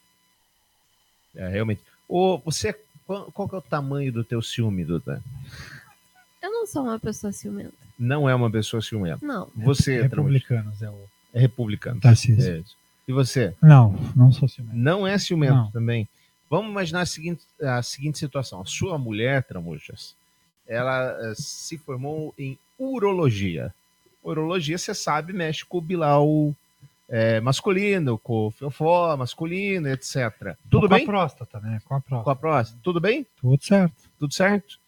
[1.35, 1.81] É, realmente.
[2.07, 5.21] Ô, você, qual, qual que é o tamanho do teu ciúme, Duda?
[6.41, 7.73] Eu não sou uma pessoa ciumenta.
[7.97, 9.25] Não é uma pessoa ciumenta.
[9.25, 9.49] Não.
[9.55, 11.99] Você, é o é republicano.
[11.99, 12.53] Tarcísio.
[12.53, 12.75] É isso.
[13.07, 13.55] E você?
[13.61, 14.75] Não, não sou ciumento.
[14.75, 15.71] Não é ciumento Não.
[15.71, 16.07] também.
[16.49, 18.61] Vamos imaginar a seguinte, a seguinte situação.
[18.61, 20.15] A sua mulher, Tramujas,
[20.67, 23.73] ela eh, se formou em urologia.
[24.23, 26.55] Urologia, você sabe, mexe com o bilau
[27.09, 30.55] eh, masculino, com fiofó masculino, etc.
[30.69, 31.03] Tudo com bem?
[31.03, 31.81] a próstata, né?
[31.83, 32.23] Com a próstata.
[32.23, 32.79] Com a próstata.
[32.83, 33.25] Tudo bem?
[33.41, 33.95] Tudo certo.
[34.17, 34.79] Tudo certo?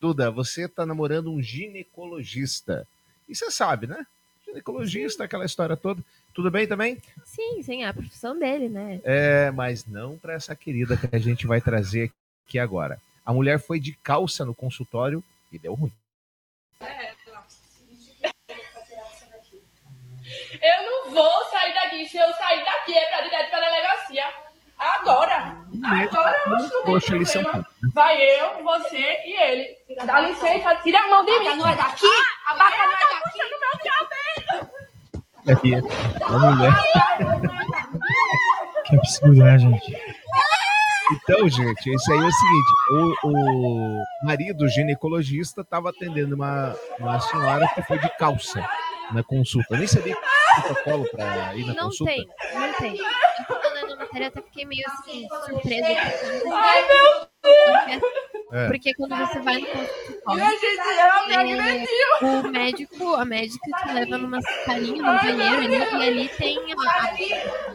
[0.00, 2.86] Duda, você tá namorando um ginecologista.
[3.28, 4.06] E você sabe, né?
[4.46, 6.02] Ginecologista, aquela história toda.
[6.32, 6.98] Tudo bem também?
[7.24, 9.00] Sim, sim, é a profissão dele, né?
[9.04, 12.12] É, mas não para essa querida que a gente vai trazer
[12.46, 13.00] aqui agora.
[13.24, 15.92] A mulher foi de calça no consultório e deu ruim.
[20.62, 22.08] Eu não vou sair daqui.
[22.08, 24.24] Se eu sair daqui, é pra direto pra delegacia.
[24.78, 25.56] Agora.
[25.84, 26.56] Agora eu
[26.96, 27.66] acho que não tem problema.
[27.92, 29.76] Vai eu, você e ele.
[30.04, 31.56] Dá licença, tira a mão de mim.
[31.56, 32.06] não é daqui?
[32.46, 33.38] A vaca não é daqui?
[33.50, 33.58] meu
[34.56, 34.70] cabelo.
[35.46, 36.72] É, a mulher.
[38.86, 39.96] Que absurdo, né, gente?
[41.12, 47.20] Então, gente, isso aí é o seguinte: o, o marido ginecologista estava atendendo uma, uma
[47.20, 48.66] senhora que foi de calça
[49.12, 49.74] na consulta.
[49.74, 52.12] Eu nem sabia que tinha protocolo para ir na Não consulta.
[52.12, 52.96] tem, não tem.
[52.98, 55.86] Eu tava lendo a matéria, até fiquei meio assim, surpresa.
[56.52, 57.30] Ai, meu
[58.52, 58.66] É.
[58.68, 60.42] Porque quando você vai no consultório,
[61.30, 61.88] é, agrediu.
[62.22, 66.76] o médico, a médica te leva numa salinha, num banheiro ali, e ali tem a,
[66.76, 67.04] a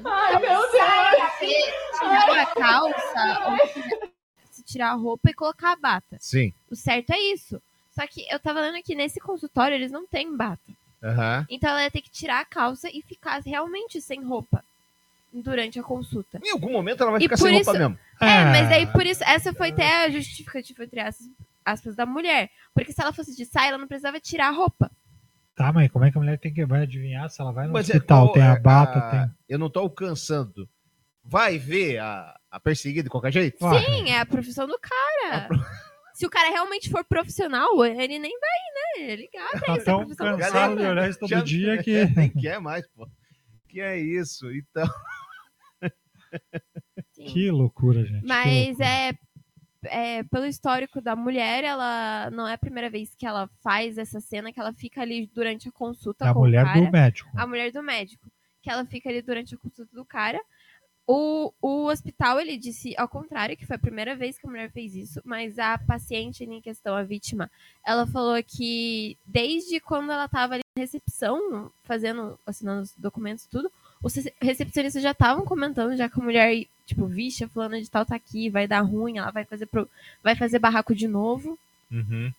[0.06, 0.72] Ai, meu Deus.
[1.40, 4.10] você tirar a calça, ou você
[4.52, 6.18] se tirar a roupa e colocar a bata.
[6.20, 6.54] Sim.
[6.70, 7.62] O certo é isso.
[7.92, 10.74] Só que eu tava lendo que nesse consultório eles não têm bata.
[11.06, 11.46] Aham.
[11.50, 14.64] Então ela ia ter que tirar a calça e ficar realmente sem roupa
[15.32, 16.40] durante a consulta.
[16.44, 18.00] Em algum momento ela vai E ficar sem roupa isso- mesmo.
[18.22, 21.28] É, mas aí por isso, essa foi até a justificativa, entre aspas,
[21.66, 22.50] aspas, da mulher.
[22.74, 24.90] Porque se ela fosse de saia, ela não precisava tirar a roupa.
[25.56, 27.74] Tá, mas como é que a mulher tem que vai adivinhar se ela vai no
[27.74, 28.24] Mas é hospital?
[28.28, 29.36] qual- tem a é, bata, a- tem.
[29.50, 30.68] Eu não tô alcançando.
[31.24, 33.58] Vai ver a, a perseguida de qualquer jeito?
[33.60, 35.48] Sim, é a profissão do cara.
[36.16, 39.12] Se o cara realmente for profissional, ele nem vai, né?
[39.12, 40.76] Ele gata, Tá isso tão cansado cara.
[40.76, 42.06] de olhar isso todo Já- dia que.
[42.16, 43.08] Nem quer mais, pô.
[43.68, 44.50] Que é isso?
[44.52, 44.88] Então.
[47.12, 47.26] Sim.
[47.26, 48.26] Que loucura, gente.
[48.26, 48.86] Mas loucura.
[48.88, 49.14] é,
[50.18, 54.20] é, pelo histórico da mulher, ela não é a primeira vez que ela faz essa
[54.20, 56.82] cena, que ela fica ali durante a consulta É a com mulher o cara.
[56.82, 57.30] do médico.
[57.36, 58.30] A mulher do médico.
[58.62, 60.42] Que ela fica ali durante a consulta do cara.
[61.08, 64.72] O, o hospital, ele disse ao contrário, que foi a primeira vez que a mulher
[64.72, 67.50] fez isso, mas a paciente em questão, a vítima,
[67.86, 74.16] ela falou que desde quando ela tava ali recepção, fazendo, assinando os documentos tudo, os
[74.16, 78.06] rece- recepcionistas já estavam comentando, já que a mulher, tipo, vixe, a fulana de tal
[78.06, 79.90] tá aqui, vai dar ruim, ela vai fazer, pro-
[80.24, 81.58] vai fazer barraco de novo.
[81.92, 82.34] Uhum.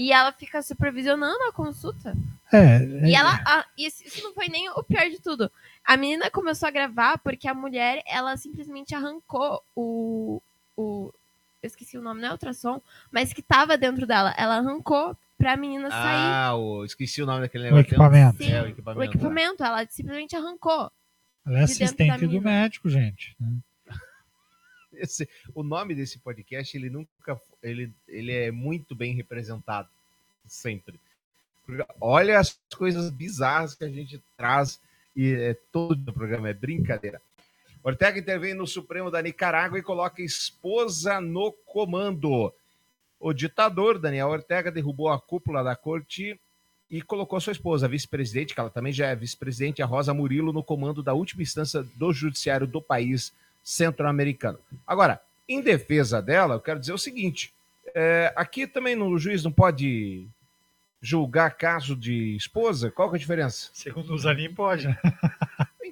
[0.00, 2.14] E ela fica supervisionando a consulta.
[2.52, 3.34] É, E é, ela.
[3.44, 5.50] a- isso, isso não foi nem o pior de tudo.
[5.84, 10.40] A menina começou a gravar porque a mulher, ela simplesmente arrancou o.
[10.76, 11.12] o
[11.60, 12.80] eu esqueci o nome, não é ultrassom,
[13.10, 14.32] mas que tava dentro dela.
[14.38, 15.98] Ela arrancou pra menina sair.
[16.00, 17.88] Ah, o, esqueci o nome daquele O negócio.
[17.88, 18.36] equipamento.
[18.38, 19.12] Sim, É, o o equipamento.
[19.16, 19.64] equipamento.
[19.64, 20.92] Ela simplesmente arrancou.
[21.44, 23.34] ela é de assistente do médico, gente.
[23.40, 23.50] né?
[24.98, 27.40] Esse- o nome desse podcast, ele nunca.
[27.62, 29.88] Ele, ele é muito bem representado.
[30.46, 30.98] Sempre.
[32.00, 34.80] Olha as coisas bizarras que a gente traz
[35.14, 37.20] e é, todo o programa é brincadeira.
[37.82, 42.52] Ortega intervém no Supremo da Nicarágua e coloca esposa no comando.
[43.20, 46.38] O ditador Daniel Ortega derrubou a cúpula da corte
[46.90, 50.52] e colocou sua esposa, a vice-presidente, que ela também já é vice-presidente, a Rosa Murilo,
[50.52, 53.32] no comando da última instância do judiciário do país
[53.68, 54.58] centro-americano.
[54.86, 57.52] Agora, em defesa dela, eu quero dizer o seguinte:
[57.94, 60.26] é, aqui também no o juiz não pode
[61.02, 62.90] julgar caso de esposa?
[62.90, 63.68] Qual que é a diferença?
[63.74, 64.88] Segundo o Zanin, pode?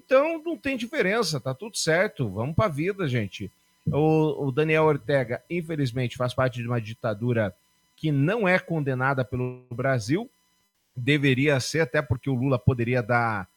[0.09, 2.29] Então não tem diferença, tá tudo certo.
[2.29, 3.51] Vamos pra vida, gente.
[3.87, 7.53] O, o Daniel Ortega, infelizmente, faz parte de uma ditadura
[7.97, 10.31] que não é condenada pelo Brasil.
[10.95, 13.49] Deveria ser, até porque o Lula poderia dar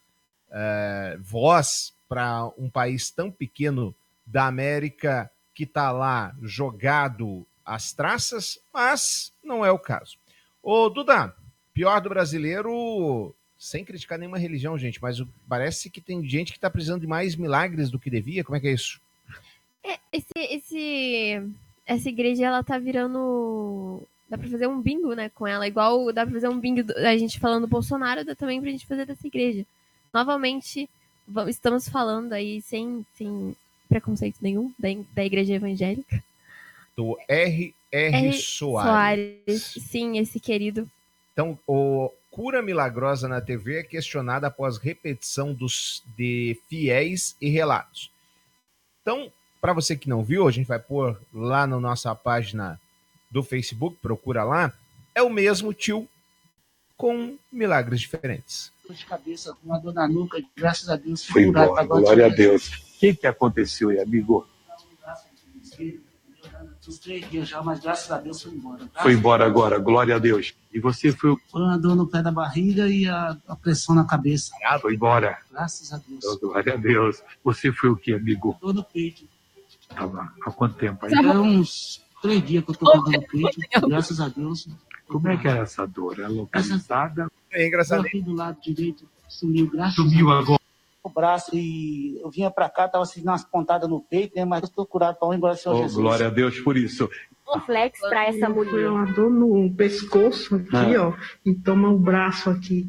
[0.50, 3.94] eh, voz para um país tão pequeno
[4.32, 10.18] da América que está lá jogado às traças, mas não é o caso.
[10.64, 11.36] Ô, Duda,
[11.74, 16.70] pior do brasileiro, sem criticar nenhuma religião, gente, mas parece que tem gente que está
[16.70, 18.44] precisando de mais milagres do que devia.
[18.44, 19.00] Como é que é isso?
[19.84, 21.44] É, esse, esse,
[21.86, 24.02] essa igreja, ela tá virando.
[24.30, 25.68] Dá pra fazer um bingo, né, com ela.
[25.68, 28.86] Igual dá pra fazer um bingo da gente falando do Bolsonaro, dá também pra gente
[28.86, 29.66] fazer dessa igreja.
[30.14, 30.88] Novamente,
[31.28, 33.56] va- estamos falando aí sem, sem
[33.90, 36.24] preconceito nenhum da, da igreja evangélica.
[36.96, 37.74] Do R.R.
[37.92, 38.34] R.
[38.34, 39.76] Soares.
[39.80, 40.90] Sim, esse querido.
[41.34, 48.12] Então, o cura milagrosa na TV é questionada após repetição dos, de fiéis e relatos.
[49.02, 52.80] Então, para você que não viu, a gente vai pôr lá na nossa página
[53.32, 54.74] do Facebook, procura lá.
[55.16, 56.08] É o mesmo tio
[56.96, 58.72] com milagres diferentes.
[58.90, 61.24] Dor de cabeça, com uma dor na nuca, graças a Deus.
[61.26, 62.68] Foi curado, embora, agora glória a Deus.
[62.70, 64.48] O que, que aconteceu aí, amigo?
[67.04, 68.84] Três dias já, mas graças a Deus foi embora.
[68.92, 69.04] tá?
[69.04, 70.56] Foi embora agora, glória a Deus.
[70.74, 73.94] E você foi, o- Foi uma dor no pé da barriga e a, a pressão
[73.94, 74.52] na cabeça.
[74.82, 75.38] foi embora.
[75.52, 76.26] Graças a Deus.
[76.26, 77.22] Oh, glória a Deus.
[77.44, 78.58] Você foi o que, amigo?
[78.60, 79.24] Dor no peito.
[79.90, 81.12] Tava há quanto tempo aí?
[81.12, 83.88] Já uns três dias que eu tô com dor no peito.
[83.88, 84.68] Graças a Deus.
[85.10, 86.20] Como é que era essa dor?
[86.20, 87.30] É localizada?
[87.52, 88.06] É engraçado.
[88.06, 90.44] Aqui do lado direito sumiu, graças Sumiu a Deus.
[90.46, 90.60] agora.
[91.02, 94.46] O braço e eu vinha pra cá, tava sentindo umas pontadas no peito, né?
[94.46, 95.96] Mas eu tô curado pra honra e glória Senhor Oh, Jesus.
[96.02, 97.10] glória a Deus por isso.
[97.56, 98.90] Um flex pra essa Foi mulher.
[98.90, 101.08] uma dor no pescoço aqui, Ah.
[101.08, 101.14] ó,
[101.46, 102.88] e toma o braço aqui.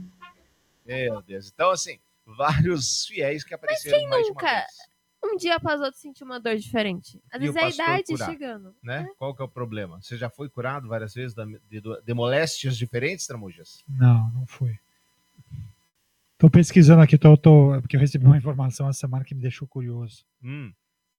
[0.85, 1.51] Meu Deus.
[1.55, 4.53] Então, assim, vários fiéis que apareceram quem mais de uma nunca?
[4.55, 4.90] vez.
[5.23, 7.21] Um dia após outro sentir uma dor diferente.
[7.31, 8.75] Às E o vezes é a idade curar, chegando.
[8.83, 9.07] Né?
[9.19, 10.01] Qual que é o problema?
[10.01, 11.35] Você já foi curado várias vezes
[11.69, 13.85] de, de moléstias diferentes, Tramujas?
[13.89, 14.79] Não, não foi.
[16.39, 19.69] Tô pesquisando aqui, tô, tô- porque eu recebi uma informação essa semana que me deixou
[19.69, 20.25] curioso.
[20.43, 20.73] Hum.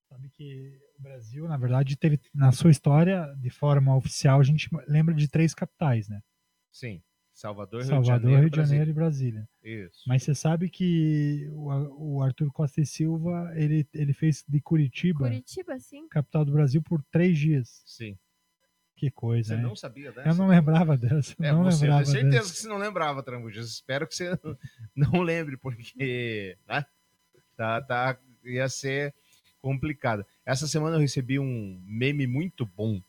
[0.10, 4.68] Sabe que o Brasil, na verdade, teve na sua história, de forma oficial, a gente
[4.88, 6.22] lembra de três capitais, né?
[6.72, 7.02] Sim.
[7.34, 9.48] Salvador, Rio Salvador, de Janeiro, Rio de Janeiro e Brasília.
[9.62, 9.88] Brasília.
[9.88, 10.04] Isso.
[10.08, 15.26] Mas você sabe que o, o Arthur Costa e Silva, ele, ele fez de Curitiba,
[15.26, 16.08] Curitiba, sim.
[16.10, 17.82] capital do Brasil, por três dias.
[17.86, 18.18] Sim.
[18.96, 19.64] Que coisa, Você né?
[19.64, 20.30] não sabia dessa?
[20.30, 21.34] Eu não lembrava dessa.
[21.42, 22.54] É, não você, lembrava tenho certeza dessa.
[22.54, 23.68] que você não lembrava, Tramujas.
[23.68, 24.38] Espero que você
[24.96, 26.86] não lembre, porque né?
[27.58, 29.12] tá, tá, ia ser
[29.60, 30.24] complicado.
[30.46, 33.02] Essa semana eu recebi um meme muito bom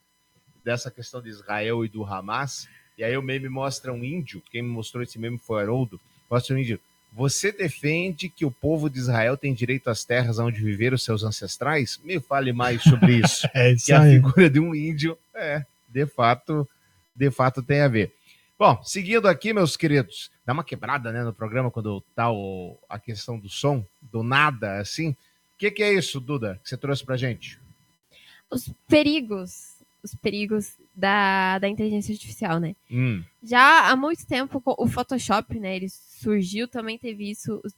[0.65, 2.69] dessa questão de Israel e do Hamas.
[3.03, 4.41] E aí o meme mostra um índio.
[4.49, 6.01] Quem me mostrou esse meme foi o Haroldo.
[6.31, 6.79] Mostra um índio.
[7.13, 11.25] Você defende que o povo de Israel tem direito às terras onde viveram os seus
[11.25, 12.01] ancestrais?
[12.05, 13.49] Me fale mais sobre isso.
[13.53, 14.15] É isso que a aí.
[14.15, 16.67] figura de um índio, é, de fato,
[17.13, 18.15] de fato tem a ver.
[18.57, 23.01] Bom, seguindo aqui, meus queridos, dá uma quebrada né, no programa quando tá o, a
[23.01, 25.11] questão do som, do nada, assim.
[25.11, 25.17] O
[25.59, 27.59] que, que é isso, Duda, que você trouxe pra gente?
[28.49, 29.73] Os perigos.
[30.05, 32.75] Os perigos da, da inteligência artificial, né?
[32.91, 35.77] Hum, Já há muito tempo o Photoshop, né?
[35.77, 37.75] Ele surgiu, também teve isso, os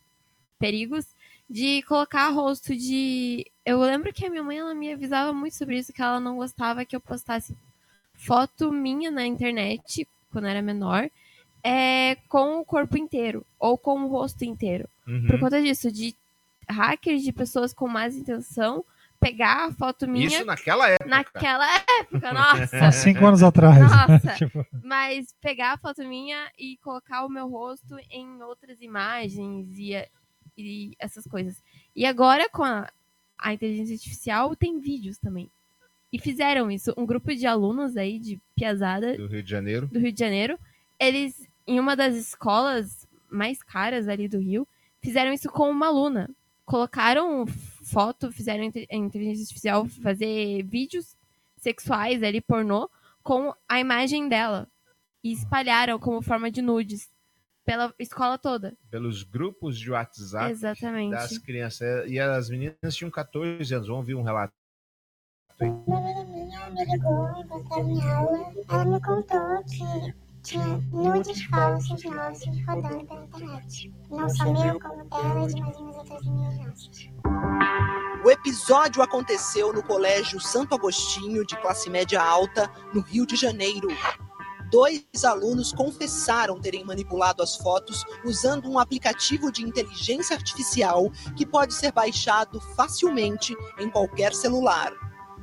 [0.58, 1.06] perigos
[1.48, 3.46] de colocar rosto de.
[3.64, 6.36] Eu lembro que a minha mãe ela me avisava muito sobre isso, que ela não
[6.36, 7.56] gostava que eu postasse
[8.14, 11.08] foto minha na internet quando eu era menor,
[11.62, 14.88] é com o corpo inteiro ou com o rosto inteiro.
[15.06, 15.26] Uhum.
[15.28, 16.14] Por conta disso, de
[16.68, 18.84] hackers, de pessoas com mais intenção,
[19.24, 20.26] pegar a foto minha.
[20.26, 21.08] Isso naquela época.
[21.08, 22.78] Naquela época, nossa.
[22.86, 23.80] Há cinco anos atrás.
[23.80, 24.34] Nossa.
[24.36, 29.94] Tipo, Mas pegar a foto minha e colocar o meu rosto em outras imagens e,
[30.58, 31.62] e essas coisas.
[31.96, 32.90] E agora, com a,
[33.38, 35.50] a inteligência artificial, tem vídeos também.
[36.12, 36.92] E fizeram isso.
[36.96, 39.86] Um grupo de alunos aí, de Piazada, Do Rio de Janeiro.
[39.86, 40.58] do Rio de Janeiro,
[40.98, 44.66] eles, em uma das escolas mais caras ali do Rio,
[45.02, 46.30] fizeram isso com uma aluna.
[46.64, 47.44] Colocaram
[47.84, 51.16] foto, fizeram a inteligência artificial fazer vídeos
[51.56, 52.90] sexuais ali, pornô,
[53.22, 54.68] com a imagem dela.
[55.22, 57.08] E espalharam como forma de nudes
[57.64, 58.76] pela escola toda.
[58.90, 61.12] Pelos grupos de WhatsApp Exatamente.
[61.12, 62.10] das crianças.
[62.10, 63.88] E as meninas tinham 14 anos.
[63.88, 64.52] Vamos ouvir um relato.
[65.60, 68.52] Uma amiga minha me ligou enquanto estava em aula.
[68.68, 73.92] Ela me contou que tinha nudes falsos nossos rodando pela internet.
[74.10, 77.08] Não só meu, como dela e de mais umas outras amigas nossas.
[78.22, 83.88] O episódio aconteceu no Colégio Santo Agostinho, de classe média alta, no Rio de Janeiro.
[84.70, 91.72] Dois alunos confessaram terem manipulado as fotos usando um aplicativo de inteligência artificial que pode
[91.72, 94.92] ser baixado facilmente em qualquer celular.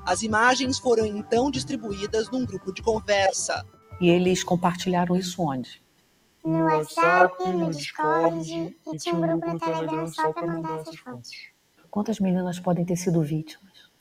[0.05, 3.65] As imagens foram então distribuídas num grupo de conversa.
[4.01, 5.79] E eles compartilharam isso onde?
[6.43, 11.29] No WhatsApp, no Discord e tinha um grupo no Telegram só pra mandar essas fotos.
[11.91, 13.91] Quantas meninas podem ter sido vítimas?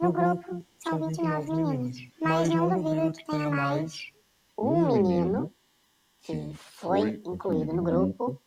[0.00, 4.10] No grupo são 29 meninas, mas não duvido que tenha mais
[4.58, 5.52] um menino
[6.22, 8.42] que foi incluído no grupo,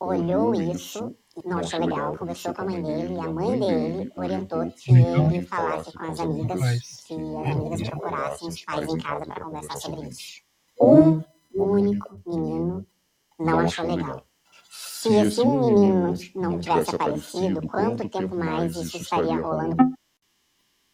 [0.00, 4.70] olhou isso, não achou legal, conversou com a mãe dele, e a mãe dele orientou
[4.70, 9.44] que ele falasse com as amigas, que as amigas procurassem os pais em casa para
[9.44, 10.42] conversar sobre isso.
[10.80, 11.22] Um
[11.54, 12.86] único menino
[13.38, 14.26] não achou legal.
[14.70, 19.76] Se esse um menino não tivesse aparecido, quanto tempo mais isso estaria rolando?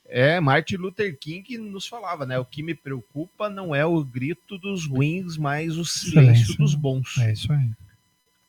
[0.09, 2.39] É, Martin Luther King nos falava, né?
[2.39, 6.59] O que me preocupa não é o grito dos ruins, mas o silêncio, Silêncio.
[6.59, 7.19] dos bons.
[7.19, 7.71] É isso aí.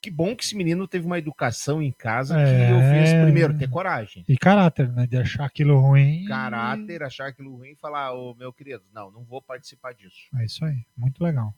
[0.08, 2.68] Que bom que esse menino teve uma educação em casa É.
[2.68, 4.24] que eu fiz primeiro, ter coragem.
[4.26, 5.06] E caráter, né?
[5.06, 6.24] De achar aquilo ruim.
[6.24, 10.16] Caráter, achar aquilo ruim e falar, ô meu querido, não, não vou participar disso.
[10.40, 10.78] É isso aí.
[10.96, 11.54] Muito legal.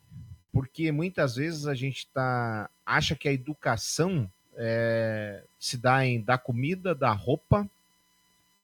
[0.52, 6.40] Porque muitas vezes a gente tá, acha que a educação é, se dá em dar
[6.40, 7.70] comida, dar roupa,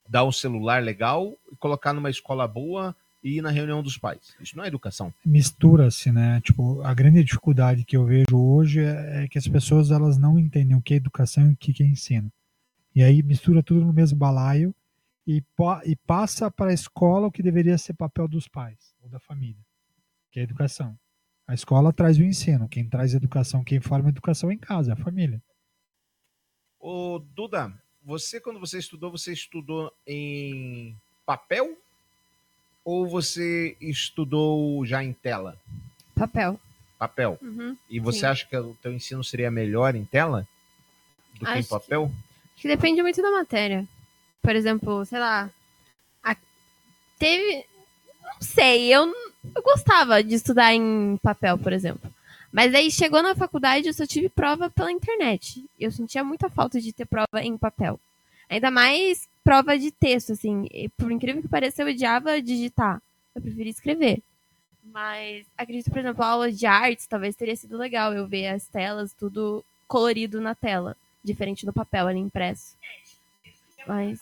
[0.10, 4.36] dar um celular legal, e colocar numa escola boa e ir na reunião dos pais.
[4.40, 5.12] Isso não é educação.
[5.26, 6.40] mistura-se, né?
[6.42, 10.38] Tipo, a grande dificuldade que eu vejo hoje é, é que as pessoas elas não
[10.38, 12.32] entendem o que é educação e o que é ensino.
[12.94, 14.76] E aí mistura tudo no mesmo balaio
[15.26, 15.44] e,
[15.86, 19.66] e passa para a escola o que deveria ser papel dos pais ou da família,
[20.32, 20.96] que é a educação.
[21.48, 24.60] A escola traz o ensino, quem traz a educação, quem forma a educação é em
[24.60, 25.42] casa, é a família.
[26.80, 31.76] Ô, Duda, você, quando você estudou, você estudou em papel
[32.86, 35.60] ou você estudou já em tela?
[36.16, 36.58] Papel.
[36.98, 37.38] Papel.
[37.42, 38.26] Uhum, E você sim.
[38.28, 40.48] acha que o teu ensino seria melhor em tela
[41.34, 42.12] do que em Acho papel?
[42.54, 43.86] Acho que depende muito da matéria.
[44.42, 45.50] Por exemplo, sei lá.
[46.24, 46.38] a-
[47.20, 47.66] Teve.
[48.24, 49.14] Não sei, eu,
[49.56, 52.10] eu gostava de estudar em papel, por exemplo.
[52.52, 55.66] Mas aí chegou na faculdade eu só tive prova pela internet.
[55.80, 58.00] Eu sentia muita falta de ter prova em papel.
[58.50, 60.68] Ainda mais prova de texto, assim.
[60.72, 63.00] E, por incrível que pareça, eu odiava digitar.
[63.34, 64.22] Eu preferia escrever.
[64.84, 68.68] Mas acredito, por exemplo, a aula de artes talvez teria sido legal eu ver as
[68.68, 70.98] telas, tudo colorido na tela.
[71.24, 72.76] Diferente do papel ali impresso.
[73.88, 74.20] Mas.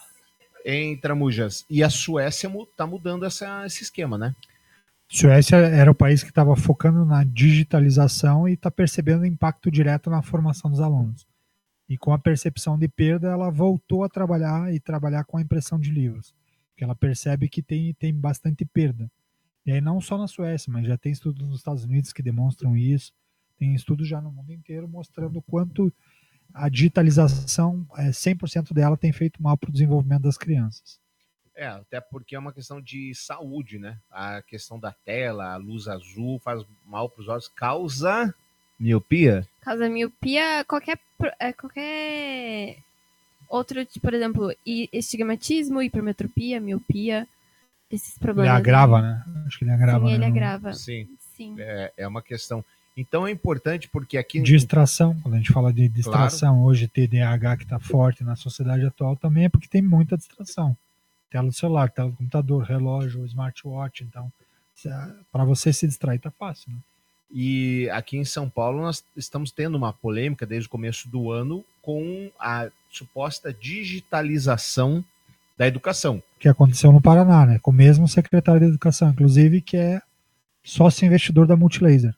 [0.66, 1.66] Em Tramujas.
[1.70, 4.36] E a Suécia mu- tá mudando essa, esse esquema, né?
[5.10, 10.10] Suécia era o país que estava focando na digitalização e está percebendo o impacto direto
[10.10, 11.26] na formação dos alunos.
[11.94, 15.80] E com a percepção de perda, ela voltou a trabalhar e trabalhar com a impressão
[15.80, 16.34] de livros,
[16.72, 19.12] porque ela percebe que tem, tem bastante perda.
[19.64, 22.76] E aí não só na Suécia, mas já tem estudos nos Estados Unidos que demonstram
[22.76, 23.14] isso,
[23.60, 25.94] tem estudos já no mundo inteiro mostrando quanto
[26.52, 31.00] a digitalização, é, 100% dela tem feito mal para o desenvolvimento das crianças.
[31.54, 34.00] É, até porque é uma questão de saúde, né?
[34.10, 38.34] A questão da tela, a luz azul faz mal para os olhos, causa
[38.80, 39.48] miopia.
[39.62, 41.00] Causa miopia, qualquer,
[41.40, 42.78] é, qualquer
[43.48, 47.28] outro, tipo, por exemplo, estigmatismo, hipermetropia, miopia,
[47.90, 48.58] esses Ele problemas.
[48.58, 49.24] agrava, né?
[49.46, 50.06] Acho que ele agrava.
[50.06, 50.28] Sim, ele né?
[50.28, 50.74] agrava.
[50.74, 51.08] Sim.
[51.36, 51.56] Sim.
[51.60, 52.64] É, é uma questão.
[52.96, 54.40] Então é importante porque aqui.
[54.42, 59.16] Distração, quando a gente fala de distração hoje, TDAH que está forte na sociedade atual
[59.16, 60.78] também é porque tem muita distração.
[61.32, 64.32] Tela do celular, tela do computador, relógio, smartwatch, então
[65.32, 66.78] para você se distrair tá fácil, né?
[67.32, 71.64] E aqui em São Paulo nós estamos tendo uma polêmica desde o começo do ano
[71.82, 75.04] com a suposta digitalização
[75.58, 76.22] da educação.
[76.40, 77.60] Que aconteceu no Paraná, né?
[77.60, 80.02] Com o mesmo secretário de Educação, inclusive, que é
[80.64, 82.16] sócio investidor da Multilaser.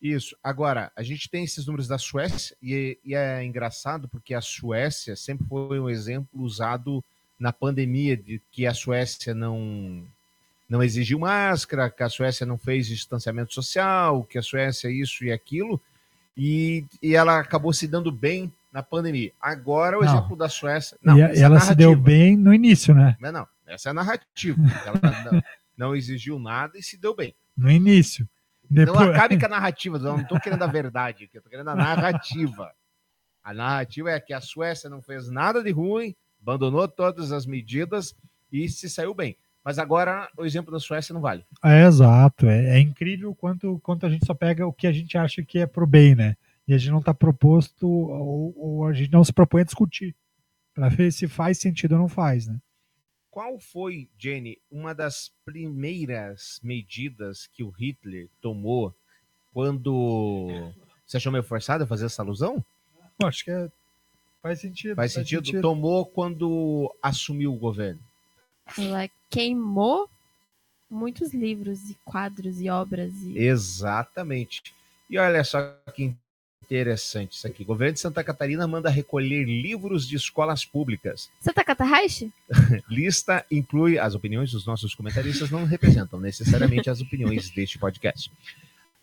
[0.00, 0.36] Isso.
[0.42, 5.16] Agora, a gente tem esses números da Suécia e, e é engraçado porque a Suécia
[5.16, 7.02] sempre foi um exemplo usado
[7.38, 10.04] na pandemia de que a Suécia não
[10.68, 15.32] não exigiu máscara, que a Suécia não fez distanciamento social, que a Suécia isso e
[15.32, 15.80] aquilo,
[16.36, 19.32] e, e ela acabou se dando bem na pandemia.
[19.40, 20.08] Agora o Não.
[20.08, 20.98] exemplo da Suécia.
[21.02, 23.16] Não, e é ela se deu bem no início, né?
[23.20, 24.60] Não, não, essa é a narrativa.
[24.84, 25.00] Ela
[25.30, 25.42] não,
[25.76, 27.34] não exigiu nada e se deu bem.
[27.56, 28.28] No início.
[28.68, 29.10] Não Depois...
[29.10, 32.72] acabe com a narrativa, eu não estou querendo a verdade eu tô querendo a narrativa.
[33.44, 38.14] A narrativa é que a Suécia não fez nada de ruim, abandonou todas as medidas
[38.50, 39.36] e se saiu bem.
[39.64, 41.44] Mas agora o exemplo da Suécia não vale.
[41.64, 42.46] É, exato.
[42.46, 45.58] É, é incrível quanto, quanto a gente só pega o que a gente acha que
[45.58, 46.36] é pro bem, né?
[46.68, 50.14] E a gente não está proposto, ou, ou a gente não se propõe a discutir.
[50.74, 52.58] Para ver se faz sentido ou não faz, né?
[53.30, 58.94] Qual foi, Jenny, uma das primeiras medidas que o Hitler tomou
[59.52, 60.48] quando.
[61.06, 62.64] Você achou meio forçado a fazer essa alusão?
[63.20, 63.70] Eu acho que é-
[64.42, 64.96] faz sentido.
[64.96, 65.60] Faz sentido?
[65.60, 68.00] Tomou quando assumiu o governo.
[68.78, 70.08] Ela queimou
[70.90, 73.12] muitos livros e quadros e obras.
[73.22, 73.38] E...
[73.38, 74.74] Exatamente.
[75.08, 75.60] E olha só
[75.94, 76.14] que
[76.64, 77.62] interessante isso aqui.
[77.62, 81.30] O governo de Santa Catarina manda recolher livros de escolas públicas.
[81.40, 82.32] Santa Catarrache?
[82.88, 88.30] Lista inclui as opiniões dos nossos comentaristas não representam necessariamente as opiniões deste podcast.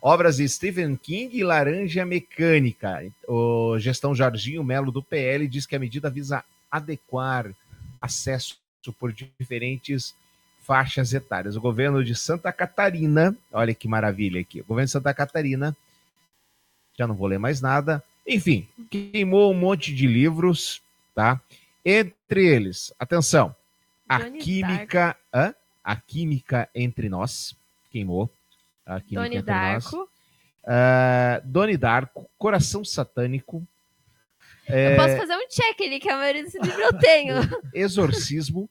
[0.00, 3.04] Obras de Stephen King e Laranja Mecânica.
[3.28, 7.54] O gestão Jorginho Melo do PL diz que a medida visa adequar
[8.00, 8.58] acesso
[8.90, 10.14] por diferentes
[10.62, 11.56] faixas etárias.
[11.56, 14.62] O governo de Santa Catarina, olha que maravilha aqui.
[14.62, 15.76] O governo de Santa Catarina,
[16.96, 18.02] já não vou ler mais nada.
[18.26, 20.80] Enfim, queimou um monte de livros,
[21.14, 21.40] tá?
[21.84, 23.54] Entre eles, atenção,
[24.08, 25.54] a Donnie química, hã?
[25.82, 27.56] a química entre nós
[27.90, 28.30] queimou.
[28.86, 29.84] A química Doni entre nós.
[29.84, 30.08] Darko.
[30.64, 33.66] Ah, Doni Darko, Coração Satânico.
[34.72, 37.34] É, Eu posso fazer um check ali, que a maioria desse livro eu tenho.
[37.74, 38.68] Exorcismo,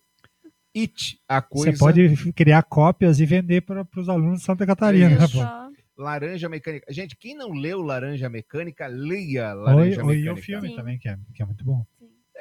[0.75, 1.71] It, a coisa.
[1.71, 5.09] Você pode criar cópias e vender para os alunos de Santa Catarina.
[5.09, 5.37] né, Isso.
[5.37, 5.71] pô?
[6.01, 6.91] Laranja Mecânica.
[6.91, 10.33] Gente, quem não leu Laranja Mecânica, leia Oi, Laranja oi, e Mecânica.
[10.33, 11.85] o filme também, que é, que é muito bom.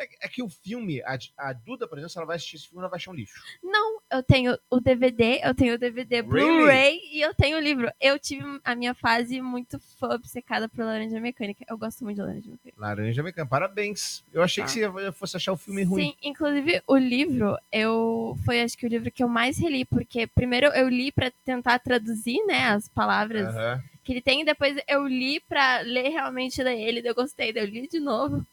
[0.00, 2.68] É, é que o filme, a, a Duda, por exemplo, se ela vai assistir esse
[2.68, 3.42] filme, ela vai achar um lixo.
[3.62, 6.28] Não, eu tenho o DVD, eu tenho o DVD Really?
[6.28, 7.90] Blu-ray e eu tenho o livro.
[8.00, 11.64] Eu tive a minha fase muito fã obcecada por Laranja Mecânica.
[11.68, 12.80] Eu gosto muito de Laranja Mecânica.
[12.80, 14.24] Laranja Mecânica, parabéns.
[14.32, 14.88] Eu achei que Tá.
[14.88, 16.02] você fosse achar o filme ruim.
[16.04, 20.26] Sim, inclusive o livro, eu foi acho que o livro que eu mais reli, porque
[20.26, 23.82] primeiro eu li pra tentar traduzir, né, as palavras Aham.
[24.02, 27.52] que ele tem, e depois eu li pra ler realmente ler ele, daí eu gostei,
[27.52, 28.46] daí eu li de novo.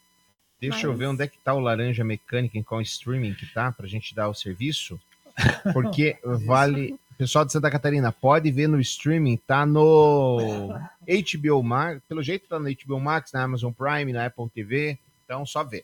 [0.60, 3.46] Deixa eu Mas- ver onde é que tá o Laranja Mecânica, em qual streaming que
[3.46, 5.00] tá, pra gente dar o serviço.
[5.74, 6.96] Porque vale.
[7.18, 10.70] Pessoal de Santa Catarina, pode ver no streaming, tá no
[11.02, 15.44] HBO Max, pelo jeito tá no HBO Max, na Amazon Prime, na Apple TV, então
[15.44, 15.84] só ver.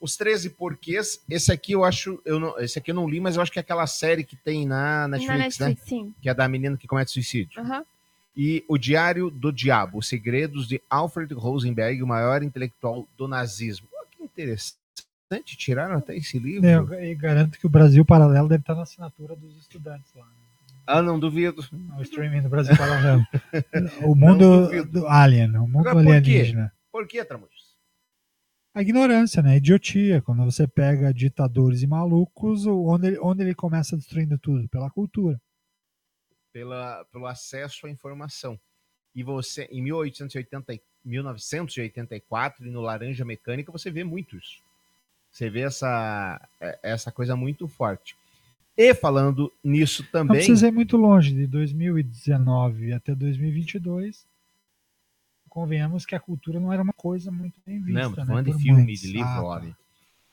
[0.00, 3.36] Os 13 porquês, esse aqui eu acho, eu não, esse aqui eu não li, mas
[3.36, 5.86] eu acho que é aquela série que tem na Netflix, Na Netflix, né?
[5.86, 6.14] sim.
[6.20, 7.60] Que é da menina que comete suicídio.
[7.60, 7.84] Aham.
[8.36, 13.86] E O Diário do Diabo, Os Segredos de Alfred Rosenberg, o maior intelectual do nazismo.
[14.34, 16.66] Interessante, tiraram até esse livro.
[16.94, 20.26] É, Eu, garanto que o Brasil Paralelo deve estar na assinatura dos estudantes lá.
[20.26, 20.32] né?
[20.86, 21.62] Ah, não duvido.
[21.96, 23.24] O streaming do Brasil Paralelo.
[24.06, 26.72] O mundo do Alien, o mundo Agora, por alienígena.
[26.92, 27.74] Por que, Tramujas?
[28.74, 29.52] A ignorância, né?
[29.52, 30.20] A idiotia.
[30.20, 34.68] Quando você pega ditadores e malucos, onde ele, onde ele começa destruindo tudo?
[34.68, 35.40] Pela cultura.
[36.52, 38.60] Pela, pelo acesso à informação.
[39.14, 44.58] E você, em 1880, e- 1984, e no Laranja Mecânica, você vê muito isso.
[45.30, 48.16] Você vê essa, é- essa coisa muito forte.
[48.76, 50.36] E falando nisso Não também.
[50.36, 51.32] precisa ir muito longe.
[51.34, 54.26] De 2019 até 2022,
[55.48, 58.00] convenhamos que a cultura não era uma coisa muito bem vista.
[58.02, 59.00] Não, né, falando por de filme, muitos.
[59.00, 59.42] de livro, Ah, tá.
[59.44, 59.76] olha.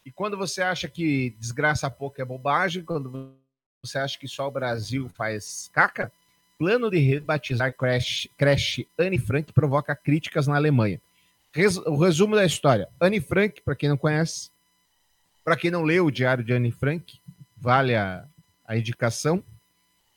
[0.04, 3.36] E quando você acha que desgraça pouco é bobagem, quando
[3.84, 6.12] você acha que só o Brasil faz caca,
[6.62, 11.02] plano de rebatizar Crash Anne Frank provoca críticas na Alemanha.
[11.52, 12.88] Res- o resumo da história.
[13.00, 14.52] Anne Frank, para quem não conhece,
[15.44, 17.20] para quem não leu o Diário de Anne Frank,
[17.58, 18.28] vale a,
[18.64, 19.44] a indicação.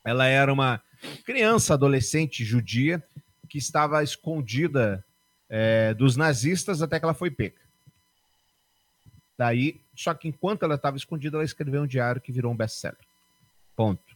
[0.05, 0.83] Ela era uma
[1.25, 3.03] criança, adolescente judia
[3.49, 5.03] que estava escondida
[5.49, 7.57] é, dos nazistas até que ela foi pega.
[9.39, 13.01] Daí, só que enquanto ela estava escondida, ela escreveu um diário que virou um best-seller.
[13.75, 14.15] Ponto.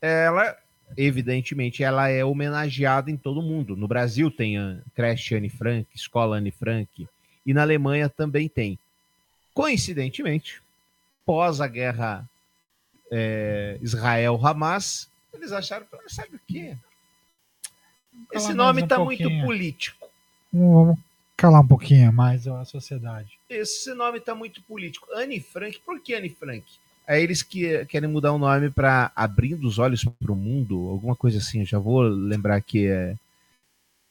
[0.00, 0.56] Ela
[0.96, 3.76] evidentemente, ela é homenageada em todo mundo.
[3.76, 7.08] No Brasil tem a creche Anne Frank, escola Anne Frank,
[7.44, 8.78] e na Alemanha também tem.
[9.54, 10.62] Coincidentemente,
[11.24, 12.28] pós a guerra
[13.10, 16.76] é, Israel-Hamas, eles acharam, "Ah, sabe o quê?
[18.32, 20.08] Esse nome mais um está muito político.
[20.52, 20.98] Vamos
[21.36, 23.38] calar um pouquinho mais a sociedade.
[23.48, 25.06] Esse nome tá muito político.
[25.14, 26.64] Anne Frank, por que Anne Frank?
[27.08, 31.16] Aí eles que querem mudar o nome para Abrindo os Olhos para o Mundo, alguma
[31.16, 31.60] coisa assim.
[31.60, 33.16] Eu já vou lembrar que é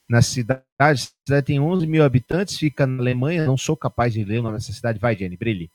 [0.09, 0.63] na cidade.
[0.79, 3.45] A cidade tem 11 mil habitantes, fica na Alemanha.
[3.45, 4.97] Não sou capaz de ler o nome dessa cidade.
[4.97, 5.69] Vai, Jenny, brilhe.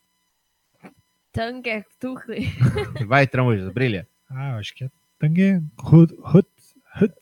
[1.32, 2.48] Tangertuchle.
[3.06, 4.06] Vai, Tramujas, brilha.
[4.28, 6.48] Ah, eu acho que é Tangue Hut, Hut,
[7.00, 7.14] Hut.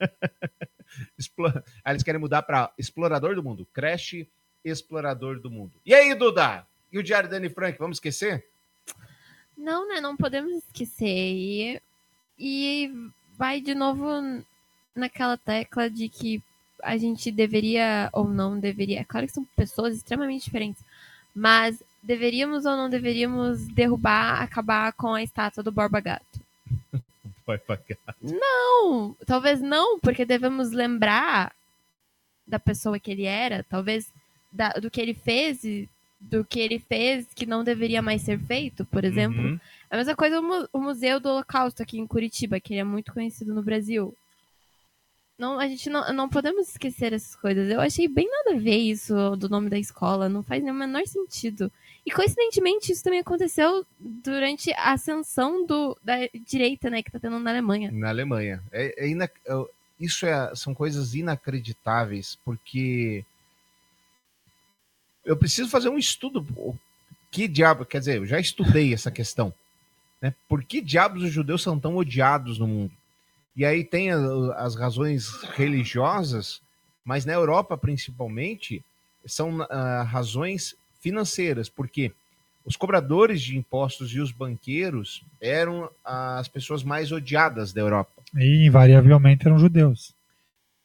[1.18, 3.66] Explo- Aí eles querem mudar para Explorador do Mundo.
[3.72, 4.28] Creche
[4.64, 5.72] Explorador do Mundo.
[5.84, 6.66] E aí, Duda?
[6.92, 7.78] E o Diário da Anne Frank?
[7.78, 8.46] Vamos esquecer?
[9.56, 10.00] Não, né?
[10.00, 11.06] Não podemos esquecer.
[11.08, 11.80] E,
[12.38, 12.92] e
[13.36, 14.06] vai de novo
[14.94, 16.42] naquela tecla de que
[16.82, 19.00] a gente deveria ou não deveria.
[19.00, 20.82] É claro que são pessoas extremamente diferentes,
[21.34, 26.40] mas deveríamos ou não deveríamos derrubar, acabar com a estátua do Borba Gato.
[27.46, 27.98] Vai pagar.
[28.20, 31.52] Não, talvez não, porque devemos lembrar
[32.46, 34.12] da pessoa que ele era, talvez
[34.50, 35.88] da- do que ele fez e
[36.30, 39.40] do que ele fez que não deveria mais ser feito, por exemplo.
[39.40, 39.60] Uhum.
[39.90, 42.84] A mesma coisa o, mu- o Museu do Holocausto aqui em Curitiba, que ele é
[42.84, 44.14] muito conhecido no Brasil.
[45.38, 47.68] Não, a gente não, não podemos esquecer essas coisas.
[47.68, 51.04] Eu achei bem nada a ver isso do nome da escola, não faz o menor
[51.06, 51.70] sentido.
[52.06, 56.14] E coincidentemente isso também aconteceu durante a ascensão do, da
[56.46, 57.90] direita, né, que tá tendo na Alemanha.
[57.92, 58.62] Na Alemanha.
[58.70, 59.64] É, é ina- é-
[59.98, 63.24] Isso é- são coisas inacreditáveis, porque
[65.32, 66.46] eu preciso fazer um estudo.
[67.30, 69.52] Que diabo, quer dizer, eu já estudei essa questão.
[70.20, 70.34] Né?
[70.48, 72.92] Por que diabos os judeus são tão odiados no mundo?
[73.56, 76.60] E aí tem as razões religiosas,
[77.04, 78.82] mas na Europa, principalmente,
[79.26, 82.12] são ah, razões financeiras, porque
[82.64, 88.22] os cobradores de impostos e os banqueiros eram as pessoas mais odiadas da Europa.
[88.36, 90.14] E invariavelmente eram judeus.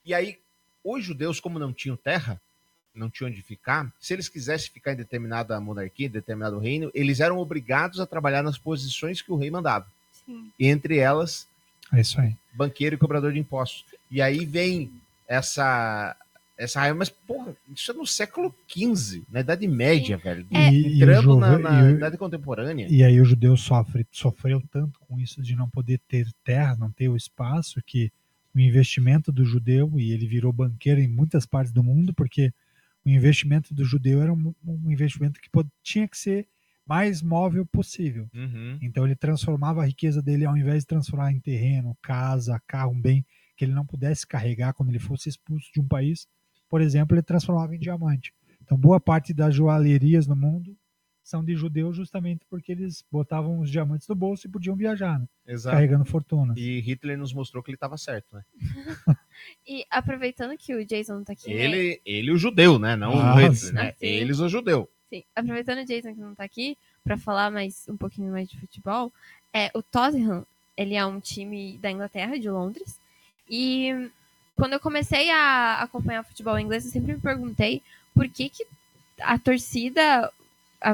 [0.03, 0.39] E aí,
[0.83, 2.41] os judeus, como não tinham terra,
[2.97, 7.19] não tinham onde ficar, se eles quisessem ficar em determinada monarquia, em determinado reino, eles
[7.19, 9.85] eram obrigados a trabalhar nas posições que o rei mandava.
[10.25, 10.51] Sim.
[10.59, 11.47] Entre elas,
[11.93, 12.35] É isso aí.
[12.53, 13.85] banqueiro e cobrador de impostos.
[14.11, 14.91] E aí vem
[15.27, 16.15] essa
[16.59, 20.43] essa raiva, mas porra, isso é no século XV, na Idade Média, velho.
[20.51, 20.71] É.
[20.71, 22.87] E- e o Entrando juve- na, na e Idade Contemporânea.
[22.89, 26.89] E aí o judeu sofre, sofreu tanto com isso de não poder ter terra, não
[26.89, 28.11] ter o espaço, que
[28.55, 32.51] o investimento do judeu, e ele virou banqueiro em muitas partes do mundo, porque
[33.07, 36.47] o investimento do judeu era um, um investimento que pod- tinha que ser
[36.85, 38.29] mais móvel possível.
[38.33, 38.77] Uhum.
[38.81, 43.01] Então ele transformava a riqueza dele, ao invés de transformar em terreno, casa, carro, um
[43.01, 46.27] bem que ele não pudesse carregar quando ele fosse expulso de um país,
[46.69, 48.33] por exemplo, ele transformava em diamante.
[48.61, 50.77] Então boa parte das joalherias no mundo
[51.27, 55.27] são de judeus justamente porque eles botavam os diamantes no bolso e podiam viajar, né?
[55.45, 55.75] Exato.
[55.75, 56.53] carregando fortuna.
[56.55, 58.43] E Hitler nos mostrou que ele estava certo, né?
[59.67, 61.53] E aproveitando que o Jason tá aqui.
[61.53, 61.61] né?
[61.61, 62.95] Ele, ele o judeu, né?
[62.95, 63.89] Não Ah, o Hitler, né?
[63.89, 64.05] Ah, sim.
[64.05, 64.89] Eles o judeu.
[65.09, 68.57] Sim, aproveitando o Jason que não tá aqui, pra falar mais um pouquinho mais de
[68.57, 69.11] futebol,
[69.53, 72.99] é, o Tottenham, ele é um time da Inglaterra, de Londres,
[73.49, 74.09] e
[74.55, 77.81] quando eu comecei a acompanhar futebol inglês, eu sempre me perguntei
[78.13, 78.65] por que, que
[79.21, 80.31] a torcida,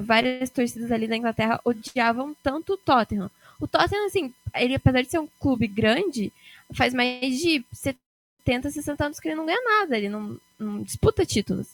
[0.01, 3.29] várias torcidas ali da Inglaterra odiavam tanto o Tottenham.
[3.59, 6.31] O Tottenham, assim, ele apesar de ser um clube grande,
[6.73, 11.25] faz mais de 70, 60 anos que ele não ganha nada, ele não, não disputa
[11.25, 11.67] títulos.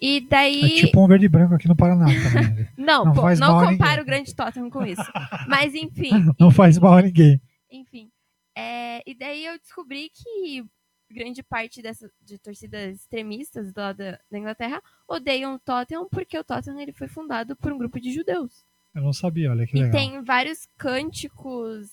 [0.00, 0.80] E daí.
[0.80, 2.54] É tipo um verde e branco aqui no Paraná também.
[2.54, 2.68] né?
[2.76, 5.02] Não, Não pô, faz não compara o grande Tottenham com isso.
[5.46, 6.10] Mas enfim,
[6.40, 7.40] Não faz mal a ninguém.
[7.70, 8.10] enfim.
[8.56, 10.64] É, e daí eu descobri que
[11.12, 16.44] grande parte dessa, de torcidas extremistas lá da, da Inglaterra odeiam o Tottenham porque o
[16.44, 18.64] Tottenham ele foi fundado por um grupo de judeus.
[18.94, 19.92] Eu não sabia, olha que E legal.
[20.00, 21.90] tem vários cânticos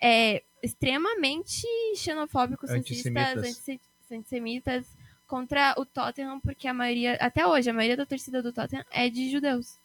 [0.00, 1.66] é, extremamente
[1.96, 3.34] xenofóbicos, Antissemitas.
[3.36, 3.78] racistas,
[4.10, 4.86] antissemitas
[5.26, 9.08] contra o Tottenham, porque a maioria, até hoje, a maioria da torcida do Tottenham é
[9.10, 9.76] de judeus.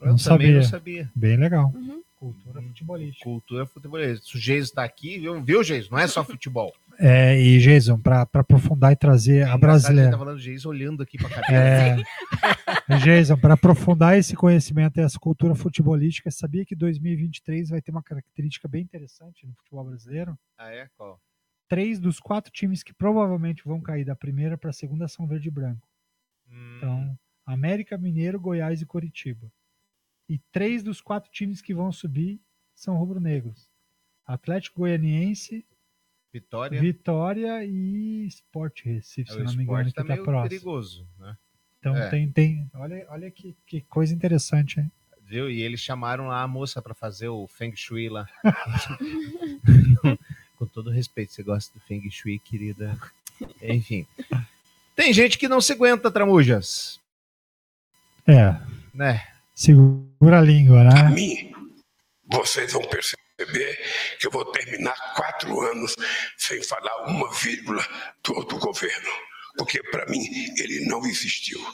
[0.00, 0.54] Eu Não também sabia.
[0.54, 1.10] não sabia.
[1.14, 1.70] Bem legal.
[1.74, 2.02] Uhum.
[2.18, 3.24] Cultura futebolística.
[3.24, 4.26] Cultura futebolista.
[4.36, 5.90] O Geiso tá aqui, viu, viu Geiso?
[5.90, 6.74] Não é só futebol.
[6.98, 10.10] É, e Jason, para aprofundar e trazer a Engraçado que brasileira.
[10.10, 12.02] Tá falando Geiso olhando aqui pra cadeira.
[12.88, 17.90] É, Jason, para aprofundar esse conhecimento e essa cultura futebolística, sabia que 2023 vai ter
[17.90, 20.38] uma característica bem interessante no futebol brasileiro?
[20.56, 20.88] Ah, é?
[20.96, 21.20] Qual?
[21.68, 25.48] Três dos quatro times que provavelmente vão cair da primeira para a segunda são verde
[25.48, 25.88] e branco.
[26.48, 26.76] Hum.
[26.76, 29.50] Então, América Mineiro, Goiás e Coritiba.
[30.28, 32.40] E três dos quatro times que vão subir
[32.74, 33.70] são rubro-negros.
[34.24, 35.64] Atlético Goianiense,
[36.32, 36.80] Vitória.
[36.80, 40.48] Vitória e Sport Recife, É, se não me engano, esporte que tá tá próximo.
[40.48, 41.36] perigoso, né?
[41.78, 42.10] Então É.
[42.10, 42.70] tem, tem.
[42.74, 44.90] Olha, olha que, que coisa interessante, hein?
[45.22, 45.50] Viu?
[45.50, 48.28] E eles chamaram lá a moça pra fazer o Feng Shui lá.
[50.56, 52.98] Com todo respeito, você gosta do Feng Shui, querida.
[53.62, 54.06] Enfim.
[54.94, 57.00] Tem gente que não se aguenta, Tramujas.
[58.26, 58.56] É.
[58.94, 59.26] Né?
[59.54, 61.00] Segura a língua, né?
[61.00, 61.52] A mim,
[62.30, 63.15] vocês vão perceber
[64.18, 65.94] que eu vou terminar quatro anos
[66.38, 67.86] sem falar uma vírgula
[68.24, 69.10] do outro governo.
[69.58, 70.20] Porque, para mim,
[70.58, 71.60] ele não existiu.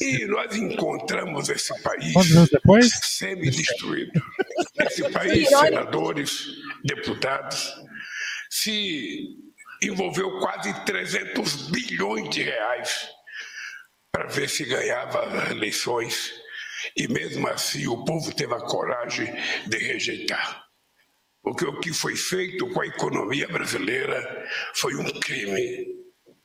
[0.00, 2.90] E nós encontramos esse país Quantos anos depois?
[3.02, 4.22] semi-destruído.
[4.86, 6.46] Esse país, senadores,
[6.84, 7.74] deputados,
[8.48, 9.36] se
[9.82, 13.08] envolveu quase 300 bilhões de reais
[14.12, 16.32] para ver se ganhava as eleições.
[16.96, 19.26] E mesmo assim o povo teve a coragem
[19.66, 20.64] de rejeitar.
[21.42, 26.00] Porque o que foi feito com a economia brasileira foi um crime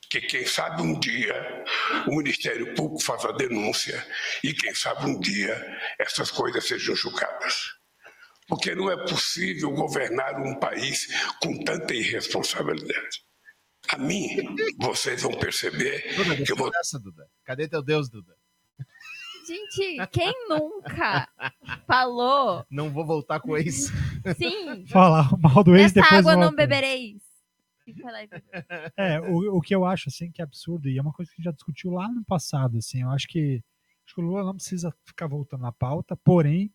[0.08, 1.64] que quem sabe um dia
[2.06, 4.06] o Ministério Público faça a denúncia
[4.42, 5.54] e quem sabe um dia
[5.98, 7.74] essas coisas sejam julgadas.
[8.48, 11.08] Porque não é possível governar um país
[11.42, 13.26] com tanta irresponsabilidade.
[13.88, 14.28] A mim,
[14.78, 17.28] vocês vão perceber Duda, que eu vou essa, Duda.
[17.44, 18.35] Cadê teu Deus, Duda?
[19.46, 21.28] Gente, quem nunca
[21.86, 23.92] falou Não vou voltar com ex.
[24.36, 24.86] sim?
[24.86, 26.56] Falar mal do ex depois água não volta.
[26.56, 27.22] bebereis.
[27.86, 28.42] E bebeu.
[28.96, 31.34] É, o, o que eu acho, assim, que é absurdo, e é uma coisa que
[31.34, 33.62] a gente já discutiu lá no passado, assim, eu acho que,
[34.04, 36.72] acho que o Lula não precisa ficar voltando na pauta, porém,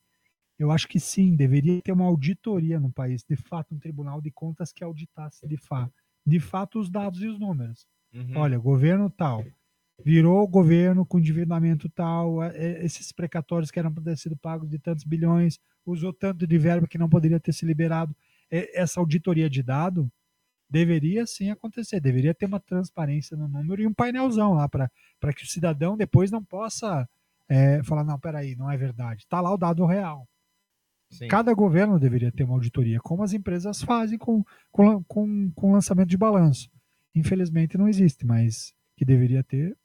[0.58, 4.32] eu acho que sim, deveria ter uma auditoria no país, de fato, um tribunal de
[4.32, 5.92] contas que auditasse de, fa
[6.26, 7.86] de fato os dados e os números.
[8.14, 8.38] Uhum.
[8.38, 9.44] Olha, governo tal,
[10.04, 14.80] virou governo com endividamento tal, é, esses precatórios que eram para ter sido pagos de
[14.80, 18.16] tantos bilhões, usou tanto de verba que não poderia ter se liberado.
[18.50, 20.12] É, essa auditoria de dado
[20.70, 24.90] deveria sim acontecer, deveria ter uma transparência no número e um painelzão lá para
[25.36, 27.08] que o cidadão depois não possa
[27.50, 29.24] é, falar, não, peraí, não é verdade.
[29.24, 30.26] Está lá o dado real.
[31.10, 31.28] Sim.
[31.28, 36.08] Cada governo deveria ter uma auditoria, como as empresas fazem com, com, com, com lançamento
[36.08, 36.72] de balanço.
[37.14, 39.78] Infelizmente não existe, mas que deveria ter,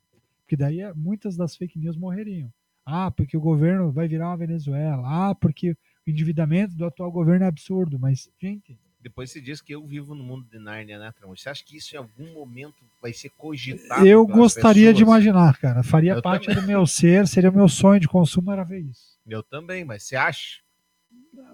[0.46, 2.48] porque daí é- muitas das fake news morreriam.
[2.84, 5.02] Ah, porque o governo vai virar uma Venezuela.
[5.04, 5.76] Ah, porque o
[6.10, 7.98] endividamento do atual governo é absurdo.
[7.98, 11.42] Mas, gente, Depois você diz que eu vivo no mundo de Nárnia, né, Tramujas?
[11.42, 14.06] Você acha que isso em algum momento vai ser cogitado?
[14.06, 15.08] eu gostaria de pessoas?
[15.24, 15.82] imaginar, cara.
[15.82, 16.60] Faria Eu parte também.
[16.62, 19.16] do meu ser, seria o meu sonho de consumo, era ver isso.
[19.26, 20.60] Eu também, mas você acha?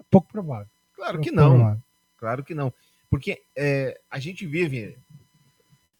[0.09, 0.67] Pouco provável.
[0.95, 1.49] Claro Pouco que não.
[1.55, 1.83] provável.
[2.17, 2.71] Claro que não.
[3.09, 4.97] Porque é, a gente vive.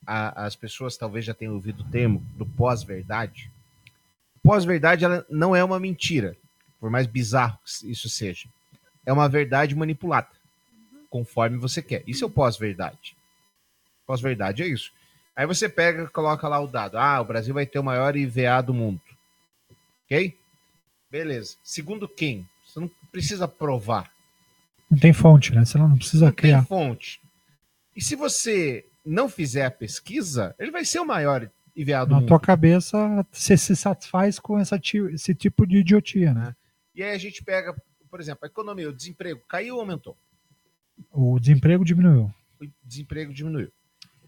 [0.05, 3.49] A- as pessoas talvez já tenham ouvido o termo do pós-verdade.
[4.41, 6.35] Pós-verdade ela não é uma mentira,
[6.79, 8.47] por mais bizarro que isso seja.
[9.05, 10.29] É uma verdade manipulada,
[11.09, 12.03] conforme você quer.
[12.07, 13.15] Isso é o pós-verdade.
[14.05, 14.91] Pós-verdade é isso.
[15.35, 16.97] Aí você pega e coloca lá o dado.
[16.97, 19.01] Ah, o Brasil vai ter o maior IVA do mundo.
[20.05, 20.37] Ok?
[21.09, 21.55] Beleza.
[21.63, 22.47] Segundo quem?
[22.67, 24.11] Você não precisa provar.
[24.91, 25.65] Não tem fonte, né?
[25.65, 26.65] Você não precisa Tem criar.
[26.65, 27.19] fonte.
[27.95, 32.19] E se você não fizer a pesquisa, ele vai ser o maior IVA do Na
[32.19, 32.27] mundo.
[32.27, 34.79] tua cabeça, você se satisfaz com essa
[35.13, 36.55] esse tipo de idiotia, né?
[36.95, 37.75] E aí a gente pega,
[38.09, 40.15] por exemplo, a economia, o desemprego caiu ou aumentou?
[41.11, 42.31] O desemprego diminuiu.
[42.61, 43.71] O desemprego diminuiu.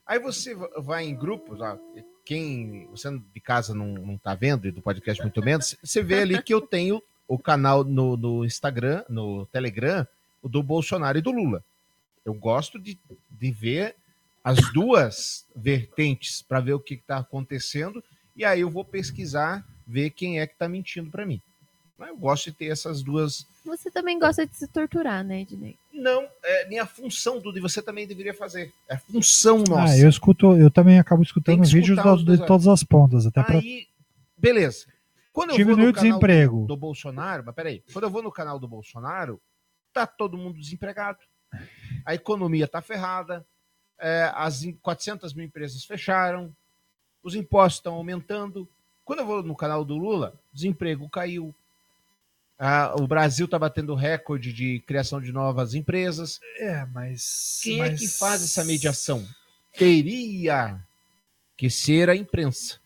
[0.06, 1.78] Aí você va- vai em grupos, ó,
[2.26, 6.22] quem você de casa não, não tá vendo, e do podcast muito menos, você vê
[6.22, 10.06] ali que eu tenho o canal no, no Instagram, no Telegram,
[10.42, 11.64] o do Bolsonaro e do Lula.
[12.24, 12.98] Eu gosto de,
[13.30, 13.96] de ver
[14.46, 18.04] as duas vertentes para ver o que está acontecendo
[18.36, 21.42] e aí eu vou pesquisar, ver quem é que está mentindo para mim.
[21.98, 23.48] Mas eu gosto de ter essas duas.
[23.66, 25.76] Você também gosta de se torturar, né, Ednei?
[25.92, 28.72] Não, é minha função, Dudu, e você também deveria fazer.
[28.88, 29.94] É função nossa.
[29.94, 32.24] Ah, eu escuto, eu também acabo escutando vídeos de lados.
[32.46, 33.88] todas as pontas, até para Aí,
[34.38, 34.86] beleza.
[35.34, 36.62] Quando eu Diminui vou no canal desemprego.
[36.62, 39.42] Do, do Bolsonaro, mas peraí, quando eu vou no canal do Bolsonaro,
[39.92, 41.20] tá todo mundo desempregado.
[42.06, 43.46] A economia tá ferrada,
[44.00, 46.54] é, as em- 400 mil empresas fecharam,
[47.24, 48.68] os impostos estão aumentando.
[49.04, 51.54] Quando eu vou no canal do Lula, desemprego caiu.
[52.58, 56.40] Ah, o Brasil tá batendo recorde de criação de novas empresas.
[56.58, 57.60] É, mas.
[57.64, 59.28] Quem é mas- que faz essa mediação?
[59.78, 60.82] Teria
[61.58, 62.80] que ser a imprensa.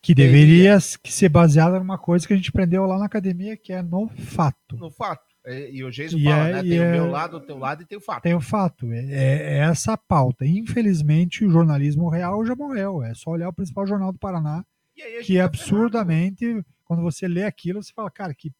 [0.00, 3.72] que deveria que ser baseada numa coisa que a gente aprendeu lá na academia, que
[3.72, 4.76] é no fato.
[4.76, 5.26] No fato.
[5.48, 6.62] É, E o Geiso fala, é- né?
[6.62, 8.22] Tem é- o meu lado, o teu lado e tem o fato.
[8.22, 10.44] Tem o fato, é, é- é essa a pauta.
[10.44, 13.02] Infelizmente, o jornalismo real já morreu.
[13.02, 17.82] É só olhar o principal jornal do Paraná, tá que absurdamente, quando você lê aquilo,
[17.82, 18.52] você fala, cara, que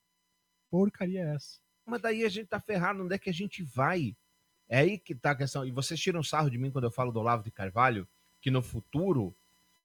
[0.70, 1.59] porcaria é essa?
[1.86, 4.14] Mas daí a gente tá ferrado, onde é que a gente vai?
[4.68, 5.64] É aí que tá a questão.
[5.64, 8.07] E vocês tiram sarro de mim quando eu falo do Olavo de Carvalho,
[8.41, 9.34] que no futuro,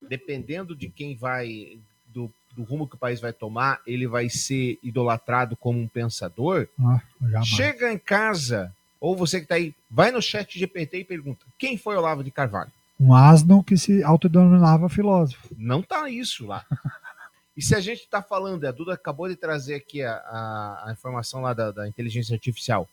[0.02, 4.78] dependendo de quem vai, do, do rumo que o país vai tomar, ele vai ser
[4.84, 6.68] idolatrado como um pensador.
[6.80, 7.02] Ah.
[7.44, 11.78] Chega em casa, ou você que tá aí, vai no chat GPT e pergunta: quem
[11.78, 12.72] foi Olavo de Carvalho?
[13.00, 15.50] Um asno que se autodenominava filósofo.
[15.58, 16.64] Não tá isso lá.
[17.56, 20.92] E se a gente está falando, a Duda acabou de trazer aqui a, a, a
[20.92, 22.88] informação lá da, da inteligência artificial.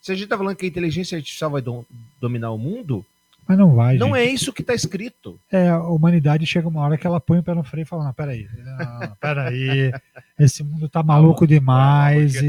[0.00, 1.84] Se a gente está falando que a inteligência artificial vai dom-
[2.20, 3.04] dominar o mundo,
[3.48, 4.18] Mas não vai, não gente.
[4.18, 5.40] é isso que está escrito.
[5.50, 8.04] É, a humanidade chega uma hora que ela põe o pé no freio e fala,
[8.04, 9.92] não, peraí, não, peraí,
[10.38, 12.34] esse mundo tá maluco demais.
[12.34, 12.46] e...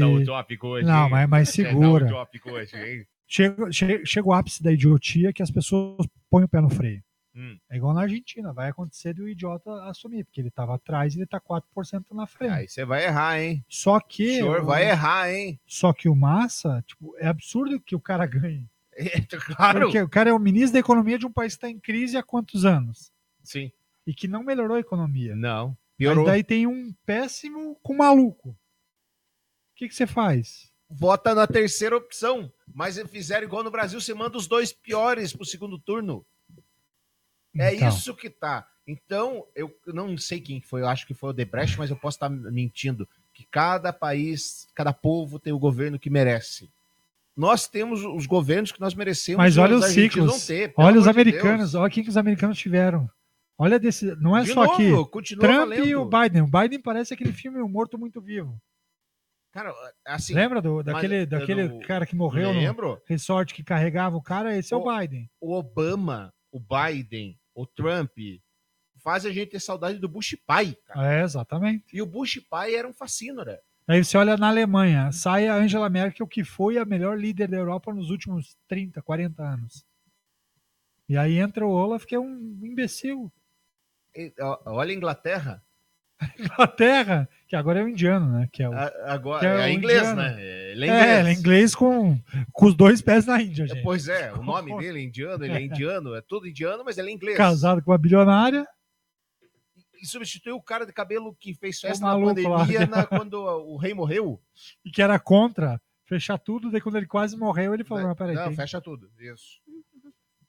[0.86, 2.06] Não, mas, mas segura.
[3.26, 7.02] Chega, chega, chega o ápice da idiotia que as pessoas põem o pé no freio.
[7.36, 7.56] Hum.
[7.70, 11.26] É igual na Argentina, vai acontecer do idiota assumir, porque ele estava atrás e ele
[11.26, 11.62] tá 4%
[12.12, 12.52] na frente.
[12.52, 13.64] Aí você vai errar, hein?
[13.68, 14.36] Só O que.
[14.36, 15.60] senhor o- vai errar, hein?
[15.66, 18.66] Só que o Massa, tipo, é absurdo que o cara ganhe.
[18.98, 19.20] É,
[19.54, 19.80] claro.
[19.82, 22.16] Porque o cara é o ministro da economia de um país que está em crise
[22.16, 23.12] há quantos anos?
[23.44, 23.70] Sim.
[24.06, 25.36] E que não melhorou a economia.
[25.36, 25.76] Não.
[25.96, 26.26] Piorou.
[26.26, 28.50] daí tem um péssimo com maluco.
[28.50, 28.56] O
[29.76, 30.72] que, que você faz?
[30.90, 32.52] Vota na terceira opção.
[32.72, 36.24] Mas se fizeram igual no Brasil, você manda os dois piores pro segundo turno.
[37.56, 37.88] É Então.
[37.88, 38.68] isso que tá.
[38.86, 42.16] Então, eu não sei quem foi, eu acho que foi o Debrecht, mas eu posso
[42.16, 43.06] estar mentindo.
[43.34, 46.70] Que cada país, cada povo tem o governo que merece.
[47.38, 49.38] Nós temos os governos que nós merecemos.
[49.38, 50.26] Mas olha os ciclos.
[50.26, 51.70] não ter, olha os americanos.
[51.70, 51.74] Deus.
[51.82, 53.08] Olha quem que os americanos tiveram.
[53.56, 54.06] Olha desse.
[54.16, 55.36] Não é De só novo, aqui.
[55.36, 55.86] Trump valendo.
[55.86, 56.42] e o Biden.
[56.42, 58.60] O Biden parece aquele filme O Morto Muito Vivo.
[59.52, 59.72] Cara,
[60.04, 60.34] assim.
[60.34, 62.90] Lembra do, daquele, daquele não- cara que morreu Lembro.
[62.96, 64.56] no resort que carregava o cara?
[64.56, 65.30] Esse é o Biden.
[65.40, 68.10] o Obama, o Biden, o Trump
[69.02, 70.76] faz a gente ter saudade do Bush pai.
[70.86, 71.14] cara.
[71.14, 71.84] É, exatamente.
[71.92, 73.60] E o Bush pai era um fascínora.
[73.88, 77.56] Aí você olha na Alemanha, sai a Angela Merkel, que foi a melhor líder da
[77.56, 79.82] Europa nos últimos 30, 40 anos.
[81.08, 83.32] E aí entra o Olaf, que é um imbecil.
[84.66, 85.62] Olha a Inglaterra.
[86.38, 88.48] Inglaterra, que agora é o indiano, né?
[88.52, 88.72] Que é o,
[89.06, 90.20] Agora que é, o inglês, indiano.
[90.20, 90.42] né?
[90.72, 91.18] Ele é É, inglês.
[91.20, 92.20] ele é inglês com,
[92.52, 93.82] com os dois pés na Índia, gente.
[93.82, 97.08] Pois é, o nome dele é indiano, ele é indiano, é todo indiano, mas ele
[97.08, 97.36] é inglês.
[97.38, 98.66] Casado com uma bilionária.
[100.00, 103.76] E substituiu o cara de cabelo que fez O festa na pandemia na- quando o
[103.76, 104.40] rei morreu.
[104.84, 106.70] E que era contra fechar tudo.
[106.70, 109.10] Daí quando ele quase morreu, ele falou: Não, peraí, Não, tem- fecha tudo.
[109.18, 109.60] Isso.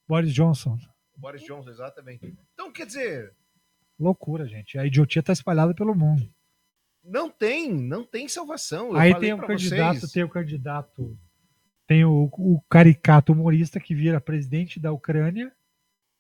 [0.08, 0.78] Boris Johnson.
[1.18, 2.34] Boris Johnson, exatamente.
[2.54, 3.36] Então, quer dizer,
[4.00, 4.78] Loucura, gente.
[4.80, 6.28] A idiotia tá espalhada pelo mundo.
[7.04, 8.90] não tem, não tem salvação.
[8.92, 10.12] Eu Aí tem o candidato, vocês.
[10.12, 11.20] tem o candidato,
[11.88, 15.52] tem o, o caricato humorista que vira presidente da Ucrânia,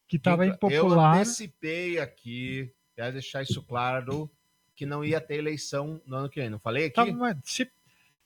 [0.07, 1.17] que estava Eu impopular.
[1.17, 4.29] antecipei aqui, quero deixar isso claro,
[4.75, 6.49] que não ia ter eleição no ano que vem.
[6.49, 6.99] Não falei aqui?
[7.01, 7.71] Uma- se-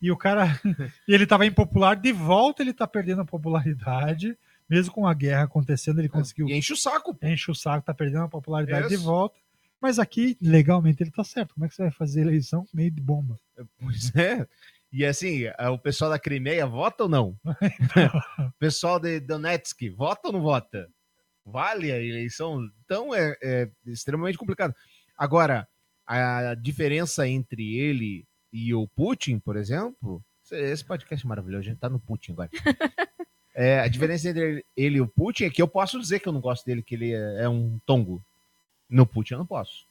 [0.02, 0.60] E o cara,
[1.08, 4.38] e ele estava impopular, de volta ele tá perdendo a popularidade,
[4.70, 6.48] mesmo com a guerra acontecendo, ele conseguiu.
[6.50, 7.14] E enche o saco.
[7.14, 7.26] pô.
[7.28, 9.04] Enche o saco, tá perdendo a popularidade de Isso.
[9.04, 9.38] volta.
[9.80, 11.54] Mas aqui, legalmente, ele tá certo.
[11.54, 13.38] Como é que você vai fazer eleição meio de bomba?
[13.80, 14.48] Pois é.
[14.92, 17.38] E assim, é, o pessoal da Crimeia vota ou não?
[18.40, 20.90] o pessoal de Donetsk vota ou não vota?
[21.46, 22.70] Vale a eleição?
[22.86, 24.74] Então é, é extremamente complicado.
[25.18, 25.68] Agora,
[26.06, 31.80] a diferença entre ele e o Putin, por exemplo, esse podcast é maravilhoso, a gente
[31.80, 32.50] tá no Putin agora.
[33.56, 36.34] É, a diferença entre ele e o Putin é que eu posso dizer que eu
[36.34, 38.20] não gosto dele, que ele é, é um tongo.
[38.90, 39.86] No Putin eu não posso.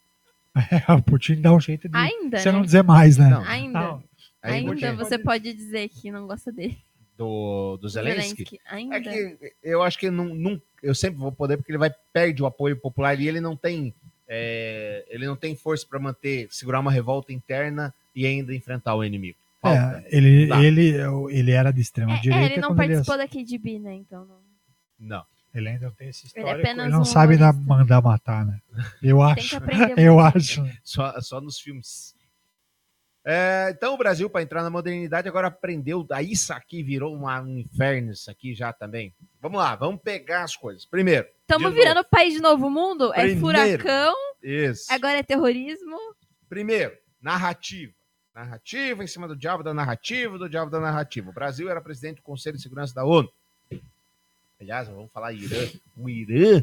[0.98, 2.58] o Putin dá um jeito de Ainda, você né?
[2.58, 3.28] não dizer mais, né?
[3.28, 3.44] Não.
[3.44, 3.80] Ainda.
[3.80, 4.04] Não.
[4.42, 6.76] Aí Ainda Putin- você pode dizer que não gosta dele.
[7.22, 8.44] Do, do Zelensky.
[8.44, 8.96] Zelensky, ainda.
[8.96, 12.42] É que eu acho que não, não- eu sempre vou poder, porque ele vai perde
[12.42, 13.94] o apoio popular e ele não tem
[14.28, 19.04] é, ele não tem força para manter, segurar uma revolta interna e ainda enfrentar o
[19.04, 19.36] inimigo.
[19.60, 20.02] Falta.
[20.06, 20.94] É, ele, ele,
[21.30, 22.44] ele era de extrema É, direita.
[22.54, 23.94] ele não quando ele- participou da KGB, né?
[23.94, 24.38] Então não.
[24.98, 25.24] Não.
[25.54, 26.66] Ele ainda não tem esse Ele é histórico.
[26.66, 27.62] apenas Ele não um sabe humorista.
[27.68, 28.58] mandar matar, né?
[29.02, 29.48] Eu Tem acho.
[29.50, 30.36] que aprender Eu muito.
[30.36, 30.64] acho.
[30.82, 32.14] Só, só nos filmes.
[33.24, 36.04] É, então o Brasil, para entrar na modernidade, agora aprendeu.
[36.10, 39.14] Aí isso aqui virou uma- um inferno, isso aqui já também.
[39.40, 40.84] Vamos lá, vamos pegar as coisas.
[40.84, 41.28] Primeiro.
[41.42, 41.76] Estamos novo.
[41.76, 43.12] virando país de novo mundo?
[43.14, 43.40] É Primeiro.
[43.40, 44.86] furacão, Isso.
[44.92, 45.96] agora é terrorismo.
[46.48, 47.92] Primeiro, narrativa.
[48.34, 51.30] Narrativa em cima do diabo da narrativa, do diabo da narrativa.
[51.30, 53.30] O Brasil era presidente do Conselho de Segurança da ONU.
[54.60, 55.68] Aliás, vamos falar Irã.
[55.96, 56.62] O Irã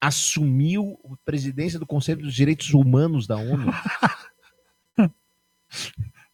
[0.00, 3.66] assumiu a presidência do Conselho dos Direitos Humanos da ONU.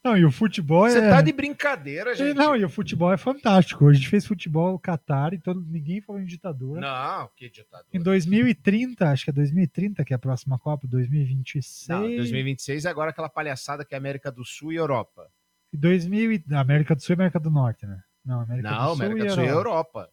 [0.05, 1.11] Não, e o futebol Você é.
[1.11, 2.35] tá de brincadeira, gente.
[2.35, 3.85] Não, e o futebol é fantástico.
[3.85, 6.81] Hoje a gente fez futebol no Qatar e todo, ninguém falou em ditadura.
[6.81, 7.89] Não, que ditadura.
[7.93, 11.89] Em 2030, acho que é 2030 que é a próxima Copa, 2026.
[11.89, 15.29] Não, 2026 é agora aquela palhaçada que é América do Sul e Europa.
[15.75, 16.45] Em 2000 e...
[16.55, 18.01] América do Sul e América do Norte, né?
[18.25, 20.11] Não, América Não, do Sul América e do Sul e Europa.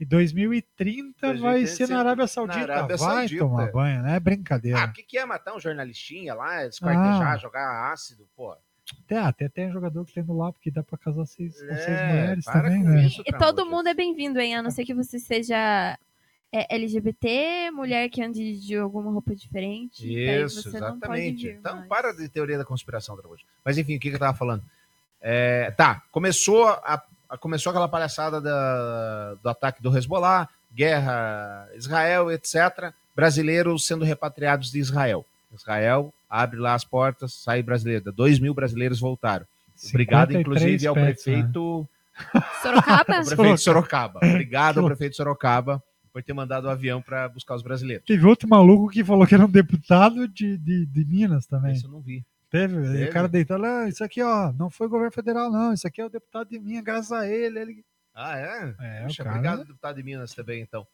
[0.00, 2.66] E 2030 vai ser na Arábia Saudita.
[2.66, 3.44] Na Arábia vai Saudita.
[3.44, 4.16] tomar banho, né?
[4.16, 4.80] É brincadeira.
[4.80, 7.36] Ah, o que, que é matar um jornalistinha lá, esquartejar, Ah.
[7.36, 8.56] jogar ácido, pô?
[9.04, 11.86] Até, até tem jogador que tá indo lá, porque dá pra casar seis, com seis
[11.88, 13.04] É, mulheres também, né?
[13.06, 14.56] isso, E todo mundo é bem-vindo, hein?
[14.56, 15.96] A não ser que você seja
[16.50, 20.00] é, LGBT, mulher que ande de alguma roupa diferente.
[20.02, 21.46] Isso, você não pode exatamente.
[21.48, 21.88] Então, mais.
[21.88, 23.44] para de teoria da conspiração, Draújo.
[23.64, 24.64] Mas enfim, o que, que eu tava falando?
[25.20, 27.04] É, tá, começou, a-
[27.38, 32.92] começou aquela palhaçada da- do ataque do Hezbollah, guerra Israel, etc.
[33.14, 35.24] Brasileiros sendo repatriados de Israel.
[35.54, 38.12] Israel abre lá as portas, sai brasileiro.
[38.12, 39.44] Dois mil brasileiros voltaram.
[39.88, 41.32] Obrigado, 53 inclusive, ao pets, né?
[41.34, 41.88] prefeito.
[42.62, 43.14] Sorocaba?
[43.18, 44.20] ao prefeito Sorocaba.
[44.22, 48.04] Obrigado ao prefeito de Sorocaba por ter mandado o avião para buscar os brasileiros.
[48.04, 51.72] Teve outro maluco que falou que era um deputado de, de, de Minas também.
[51.72, 52.24] Isso eu não vi.
[52.50, 53.04] Teve, Teve?
[53.04, 56.04] o cara deitado lá, isso aqui, ó, não foi governo federal, não, isso aqui é
[56.04, 57.58] o deputado de Minas, graças a ele.
[57.60, 57.84] ele...
[58.12, 58.74] Ah, é?
[58.80, 60.84] É, Puxa, o cara- obrigado, deputado de Minas também, então.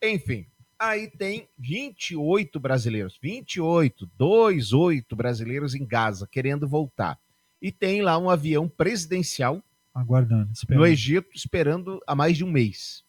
[0.00, 0.46] Enfim,
[0.78, 7.18] aí tem 28 brasileiros, 28, 28 brasileiros em Gaza, querendo voltar.
[7.60, 10.86] E tem lá um avião presidencial Aguardando, no esperando.
[10.86, 13.04] Egito esperando há mais de um mês.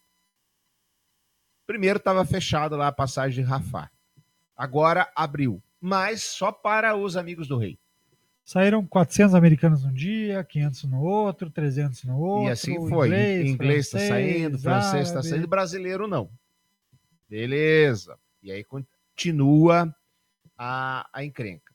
[1.66, 3.90] Primeiro estava fechado lá a passagem de Rafah.
[4.56, 7.80] Agora abriu, mas só para os amigos do rei.
[8.44, 12.50] Saíram 400 americanos num dia, 500 no outro, 300 no outro.
[12.50, 13.08] e assim foi.
[13.08, 16.30] Inglês, Inglês está saindo, francês está saindo, brasileiro não.
[17.30, 18.18] Beleza.
[18.42, 19.96] E aí continua
[20.58, 21.74] a, a encrenca.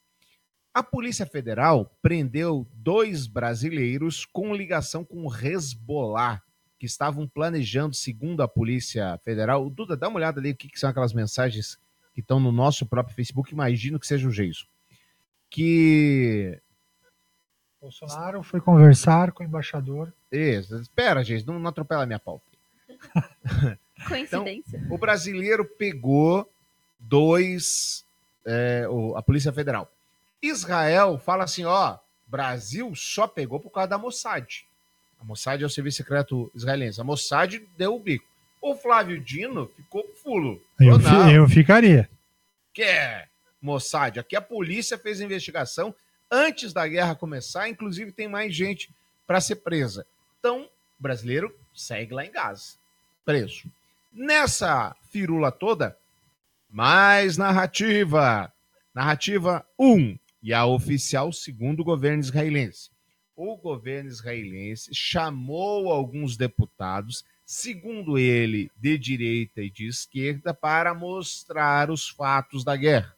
[0.75, 6.43] A Polícia Federal prendeu dois brasileiros com ligação com o Hezbollah,
[6.79, 9.69] que estavam planejando, segundo a Polícia Federal.
[9.71, 11.79] Duda, dá uma olhada ali o que, que são aquelas mensagens
[12.15, 13.53] que estão no nosso próprio Facebook.
[13.53, 14.69] Imagino que seja o Geiso.
[15.51, 16.59] Que
[17.81, 20.13] Bolsonaro foi conversar com o embaixador.
[20.31, 22.45] Isso, espera, gente, não, não atropela a minha pauta.
[24.09, 24.81] Coincidência.
[24.91, 26.49] O brasileiro pegou
[26.99, 28.05] dois,
[28.45, 29.91] é, o- a Polícia Federal.
[30.43, 31.97] Israel fala assim, ó,
[32.27, 34.65] Brasil só pegou por causa da Mossad.
[35.21, 37.01] A Mossad é o serviço secreto israelense.
[37.01, 38.25] A Mossad deu o bico.
[38.61, 40.63] O Flávio Dino ficou fulo.
[40.81, 40.99] Eu,
[41.33, 42.09] eu ficaria.
[42.73, 43.27] que é
[43.61, 44.19] Mossad.
[44.19, 45.95] Aqui a polícia fez a investigação
[46.31, 48.91] antes da guerra começar, inclusive tem mais gente
[49.27, 50.07] para ser presa.
[50.39, 52.75] Então, o brasileiro segue lá em Gaza,
[53.25, 53.71] preso.
[54.13, 55.97] Nessa firula toda,
[56.69, 58.53] mais narrativa.
[58.95, 62.91] Narrativa 1, e a oficial segundo o governo israelense.
[63.37, 71.91] O governo israelense chamou alguns deputados, segundo ele, de direita e de esquerda, para mostrar
[71.91, 73.18] os fatos da guerra.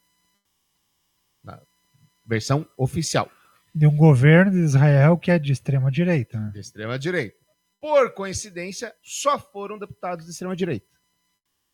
[2.30, 3.28] Versão oficial.
[3.74, 6.38] De um governo de Israel que é de extrema direita.
[6.38, 6.52] Né?
[6.52, 7.36] de extrema direita.
[7.80, 10.86] Por coincidência, só foram deputados de extrema direita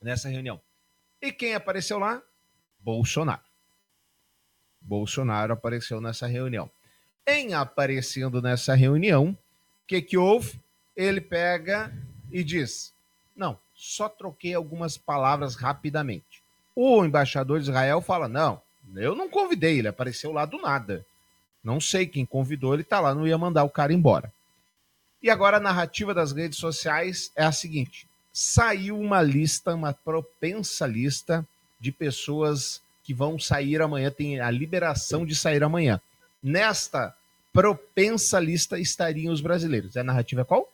[0.01, 0.59] nessa reunião.
[1.21, 2.23] E quem apareceu lá?
[2.79, 3.43] Bolsonaro.
[4.81, 6.71] Bolsonaro apareceu nessa reunião.
[7.27, 9.37] Em aparecendo nessa reunião,
[9.83, 10.59] o que, que houve?
[10.97, 11.93] Ele pega
[12.31, 12.95] e diz:
[13.35, 16.43] Não, só troquei algumas palavras rapidamente.
[16.75, 18.63] O embaixador de Israel fala: Não,
[18.95, 21.05] eu não convidei, ele apareceu lá do nada.
[21.63, 24.33] Não sei quem convidou, ele tá lá, não ia mandar o cara embora.
[25.23, 30.87] E agora a narrativa das redes sociais é a seguinte: saiu uma lista, uma propensa
[30.87, 31.45] lista
[31.81, 36.01] de pessoas que vão sair amanhã, tem a liberação de sair amanhã.
[36.43, 37.15] Nesta
[37.53, 39.97] propensa lista estariam os brasileiros.
[39.97, 40.71] A narrativa é qual?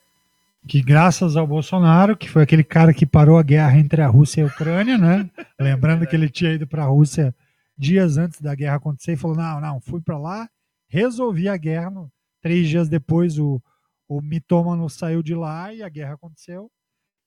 [0.66, 4.40] Que graças ao Bolsonaro, que foi aquele cara que parou a guerra entre a Rússia
[4.40, 5.28] e a Ucrânia, né?
[5.58, 7.34] Lembrando que ele tinha ido para a Rússia
[7.76, 10.48] dias antes da guerra acontecer e falou: não, não, fui para lá,
[10.88, 11.90] resolvi a guerra.
[11.90, 13.62] No- Três dias depois, o,
[14.08, 16.68] o mitômano saiu de lá e a guerra aconteceu.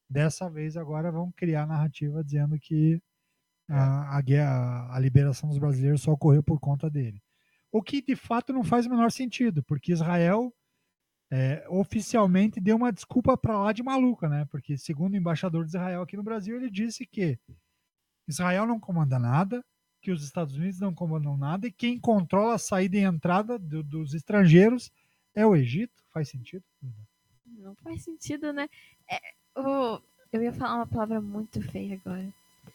[0.10, 3.02] Dessa vez, agora vão criar a narrativa dizendo que
[3.70, 7.22] a, a, guerra, a liberação dos brasileiros só ocorreu por conta dele.
[7.72, 10.54] O que de fato não faz o menor sentido, porque Israel
[11.32, 14.46] é, oficialmente deu uma desculpa para lá de maluca, né?
[14.52, 17.40] Porque, segundo o embaixador de Israel aqui no Brasil, ele disse que
[18.28, 19.64] Israel não comanda nada,
[20.06, 23.82] que os Estados Unidos não comandam nada e quem controla a saída e entrada do-
[23.82, 24.92] dos estrangeiros
[25.34, 25.92] é o Egito.
[26.14, 26.64] Faz sentido?
[27.58, 28.70] Não faz sentido, né?
[29.10, 29.20] É,
[29.60, 30.00] o-
[30.32, 32.28] eu ia falar uma palavra muito feia agora.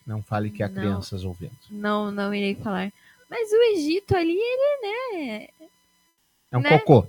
[0.05, 0.75] Não fale que há Não.
[0.75, 1.57] crianças ouvindo.
[1.71, 2.93] Não, não irei falar.
[3.31, 5.49] Mas o Egito ali, ele, né?
[6.51, 6.79] É um Né?
[6.81, 7.07] cocô.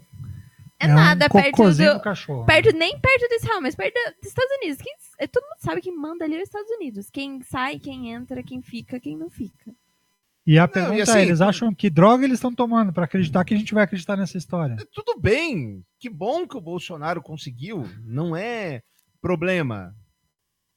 [0.80, 1.97] É, É um nada perto cocôzinho do.
[1.97, 2.45] do cachorro.
[2.45, 4.82] Perto, nem perto do Israel, mas perto dos Estados Unidos.
[4.82, 7.09] Quem, é, todo mundo sabe quem manda ali é os Estados Unidos.
[7.09, 9.74] Quem sai, quem entra, quem fica, quem não fica.
[10.45, 13.45] E a pergunta e assim, é, eles acham que droga eles estão tomando pra acreditar
[13.45, 14.75] que a gente vai acreditar nessa história?
[14.91, 18.81] Tudo bem, que bom que o Bolsonaro conseguiu, não é
[19.21, 19.95] problema.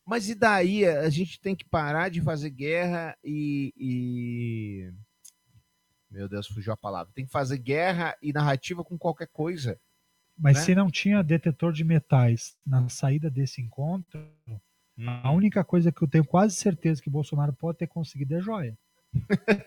[0.06, 0.84] Mas e daí?
[0.84, 3.72] A gente tem que parar de fazer guerra e.
[3.76, 4.92] e-
[6.10, 7.10] Meu Deus, fugiu a palavra.
[7.14, 9.80] Tem que fazer guerra e narrativa com qualquer coisa.
[10.36, 10.62] Mas né?
[10.62, 14.20] se não tinha detetor de metais na saída desse encontro,
[15.22, 18.76] a única coisa que eu tenho quase certeza que Bolsonaro pode ter conseguido é joia.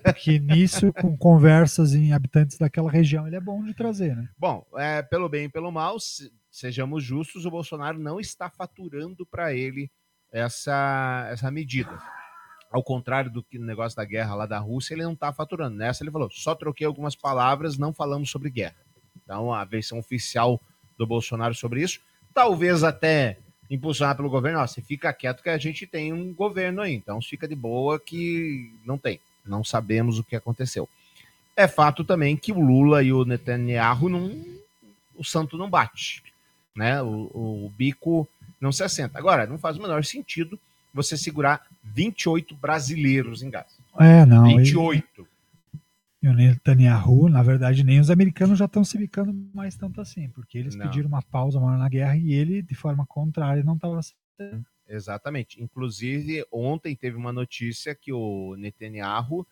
[0.04, 4.30] Porque nisso, com conversas em habitantes daquela região, ele é bom de trazer, né?
[4.38, 9.26] Bom, é, pelo bem e pelo mal, se- sejamos justos, o Bolsonaro não está faturando
[9.26, 9.90] para ele
[10.32, 11.98] essa, essa medida.
[12.72, 15.78] Ao contrário do que negócio da guerra lá da Rússia, ele não está faturando.
[15.78, 18.76] Nessa ele falou, só troquei algumas palavras, não falamos sobre guerra.
[19.24, 20.62] Então, a versão oficial
[20.98, 22.00] do Bolsonaro sobre isso,
[22.34, 23.38] talvez até
[23.70, 27.22] impulsionada pelo governo, ó, você fica quieto que a gente tem um governo aí, então
[27.22, 29.20] fica de boa que não tem.
[29.48, 30.88] Não sabemos o que aconteceu.
[31.56, 34.32] É fato também que o Lula e o Netanyahu não,
[35.16, 36.24] o santo não bate,
[36.76, 37.02] né?
[37.02, 38.28] O, o bico
[38.62, 39.18] não se assenta.
[39.18, 40.60] Agora, não faz o menor sentido
[40.94, 43.78] você segurar 28 brasileiros em Gaza.
[44.00, 44.48] É, não.
[44.50, 45.28] E, 28.
[46.22, 50.30] e o Netanyahu, na verdade, nem os americanos já estão se bicando mais tanto assim,
[50.30, 50.86] porque eles Não.
[50.86, 54.00] pediram uma pausa maior na guerra e ele, de forma contrária, não estava
[54.90, 55.62] Exatamente.
[55.62, 59.46] Inclusive, ontem teve uma notícia que o Netanyahu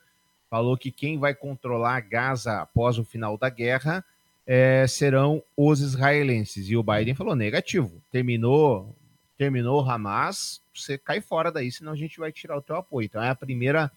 [0.50, 4.06] falou que quem vai controlar Gaza após o final da guerra
[4.48, 6.70] eh, serão os israelenses.
[6.70, 8.02] E o Biden falou negativo.
[8.12, 8.96] Terminou,
[9.38, 13.06] terminou Hamas, você cai fora daí, senão a gente vai tirar o teu apoio.
[13.06, 13.92] Então é a primeira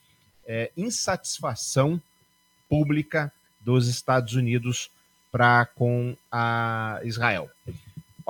[0.47, 2.01] eh, insatisfação
[2.68, 4.91] pública dos Estados Unidos
[5.30, 7.51] para com a Israel.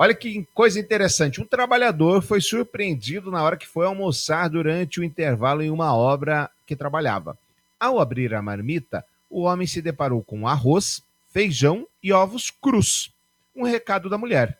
[0.01, 1.41] Olha que coisa interessante.
[1.41, 6.49] Um trabalhador foi surpreendido na hora que foi almoçar durante o intervalo em uma obra
[6.65, 7.37] que trabalhava.
[7.77, 13.13] Ao abrir a marmita, o homem se deparou com arroz, feijão e ovos crus.
[13.53, 14.57] Um recado da mulher: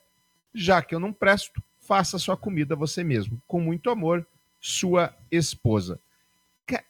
[0.54, 3.42] já que eu não presto, faça sua comida você mesmo.
[3.48, 4.28] Com muito amor,
[4.60, 5.98] sua esposa.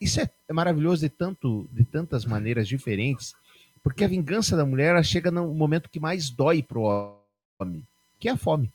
[0.02, 3.36] Isso é é maravilhoso de, tanto, de tantas maneiras diferentes,
[3.84, 7.16] porque a vingança da mulher chega no momento que mais dói pro
[7.60, 7.86] homem,
[8.20, 8.72] que é a fome.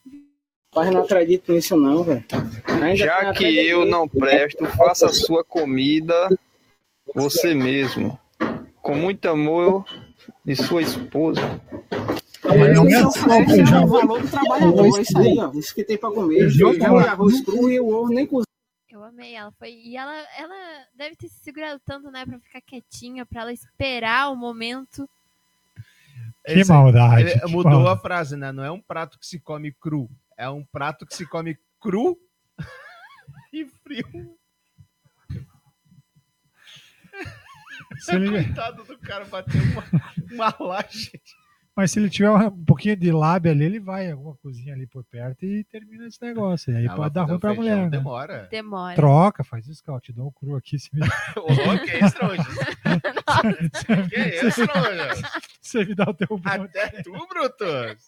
[0.75, 2.25] Mas não acredito nisso não, velho.
[2.67, 6.37] Ainda Já que eu não presto, faça a sua comida
[7.15, 8.19] você mesmo.
[8.83, 9.85] Com muito amor
[10.45, 11.41] de sua esposa.
[12.43, 13.85] Mas não é Isso só é feijão.
[13.85, 15.51] o valor do trabalhador, é isso aí, ó.
[15.53, 16.41] Isso que tem pra comer.
[16.41, 18.45] Feijão e arroz cru e o ovo nem cozido.
[18.91, 19.53] Eu amei ela.
[19.59, 20.55] Foi, e ela, ela
[20.95, 25.09] deve ter se segurado tanto, né, pra ficar quietinha, pra ela esperar o momento.
[26.47, 27.99] Que Esse- maldade, ele que mudou maldade.
[27.99, 28.53] a frase, né?
[28.53, 32.17] Não é um prato que se come cru, é um prato que se come cru
[33.53, 34.37] e frio.
[37.99, 39.85] Se ele- Coitado do cara bateu uma,
[40.33, 41.13] uma laje.
[41.77, 45.03] Mas se ele tiver um pouquinho de lábia ali, ele vai alguma cozinha ali por
[45.05, 46.73] perto e termina esse negócio.
[46.73, 47.91] E aí Ah, pode dar ruim pra feijão mulher, né?
[47.91, 48.47] demora.
[48.49, 48.95] Demora.
[48.95, 49.97] Troca, faz isso, cara.
[49.97, 50.79] Eu te dou um cru aqui.
[50.79, 51.01] Se me...
[51.37, 52.17] Ô, que isso,
[54.11, 55.41] Que isso, trouxa?
[55.61, 56.43] Você me dá o teu bom.
[56.45, 58.05] Até tu, Brutus.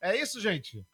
[0.00, 0.84] É isso, gente?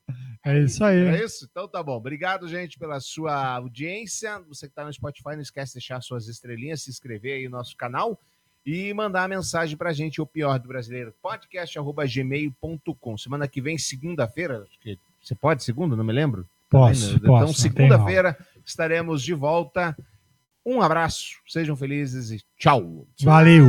[0.44, 0.98] É isso aí.
[1.07, 1.46] É isso?
[1.50, 1.96] Então tá bom.
[1.96, 4.38] Obrigado, gente, pela sua audiência.
[4.48, 7.57] Você que tá no Spotify, não esquece de deixar suas estrelinhas, se inscrever aí no
[7.57, 8.18] nosso canal
[8.64, 13.18] e mandar a mensagem pra gente, o pior do brasileiro, podcast.gmail.com.
[13.18, 16.46] Semana que vem, segunda-feira, acho que você pode segunda, não me lembro?
[16.70, 17.26] Posso, Tá vendo?
[17.26, 19.96] posso, Então, segunda-feira estaremos de volta.
[20.65, 23.07] Um abraço, sejam felizes e tchau.
[23.23, 23.67] Valeu.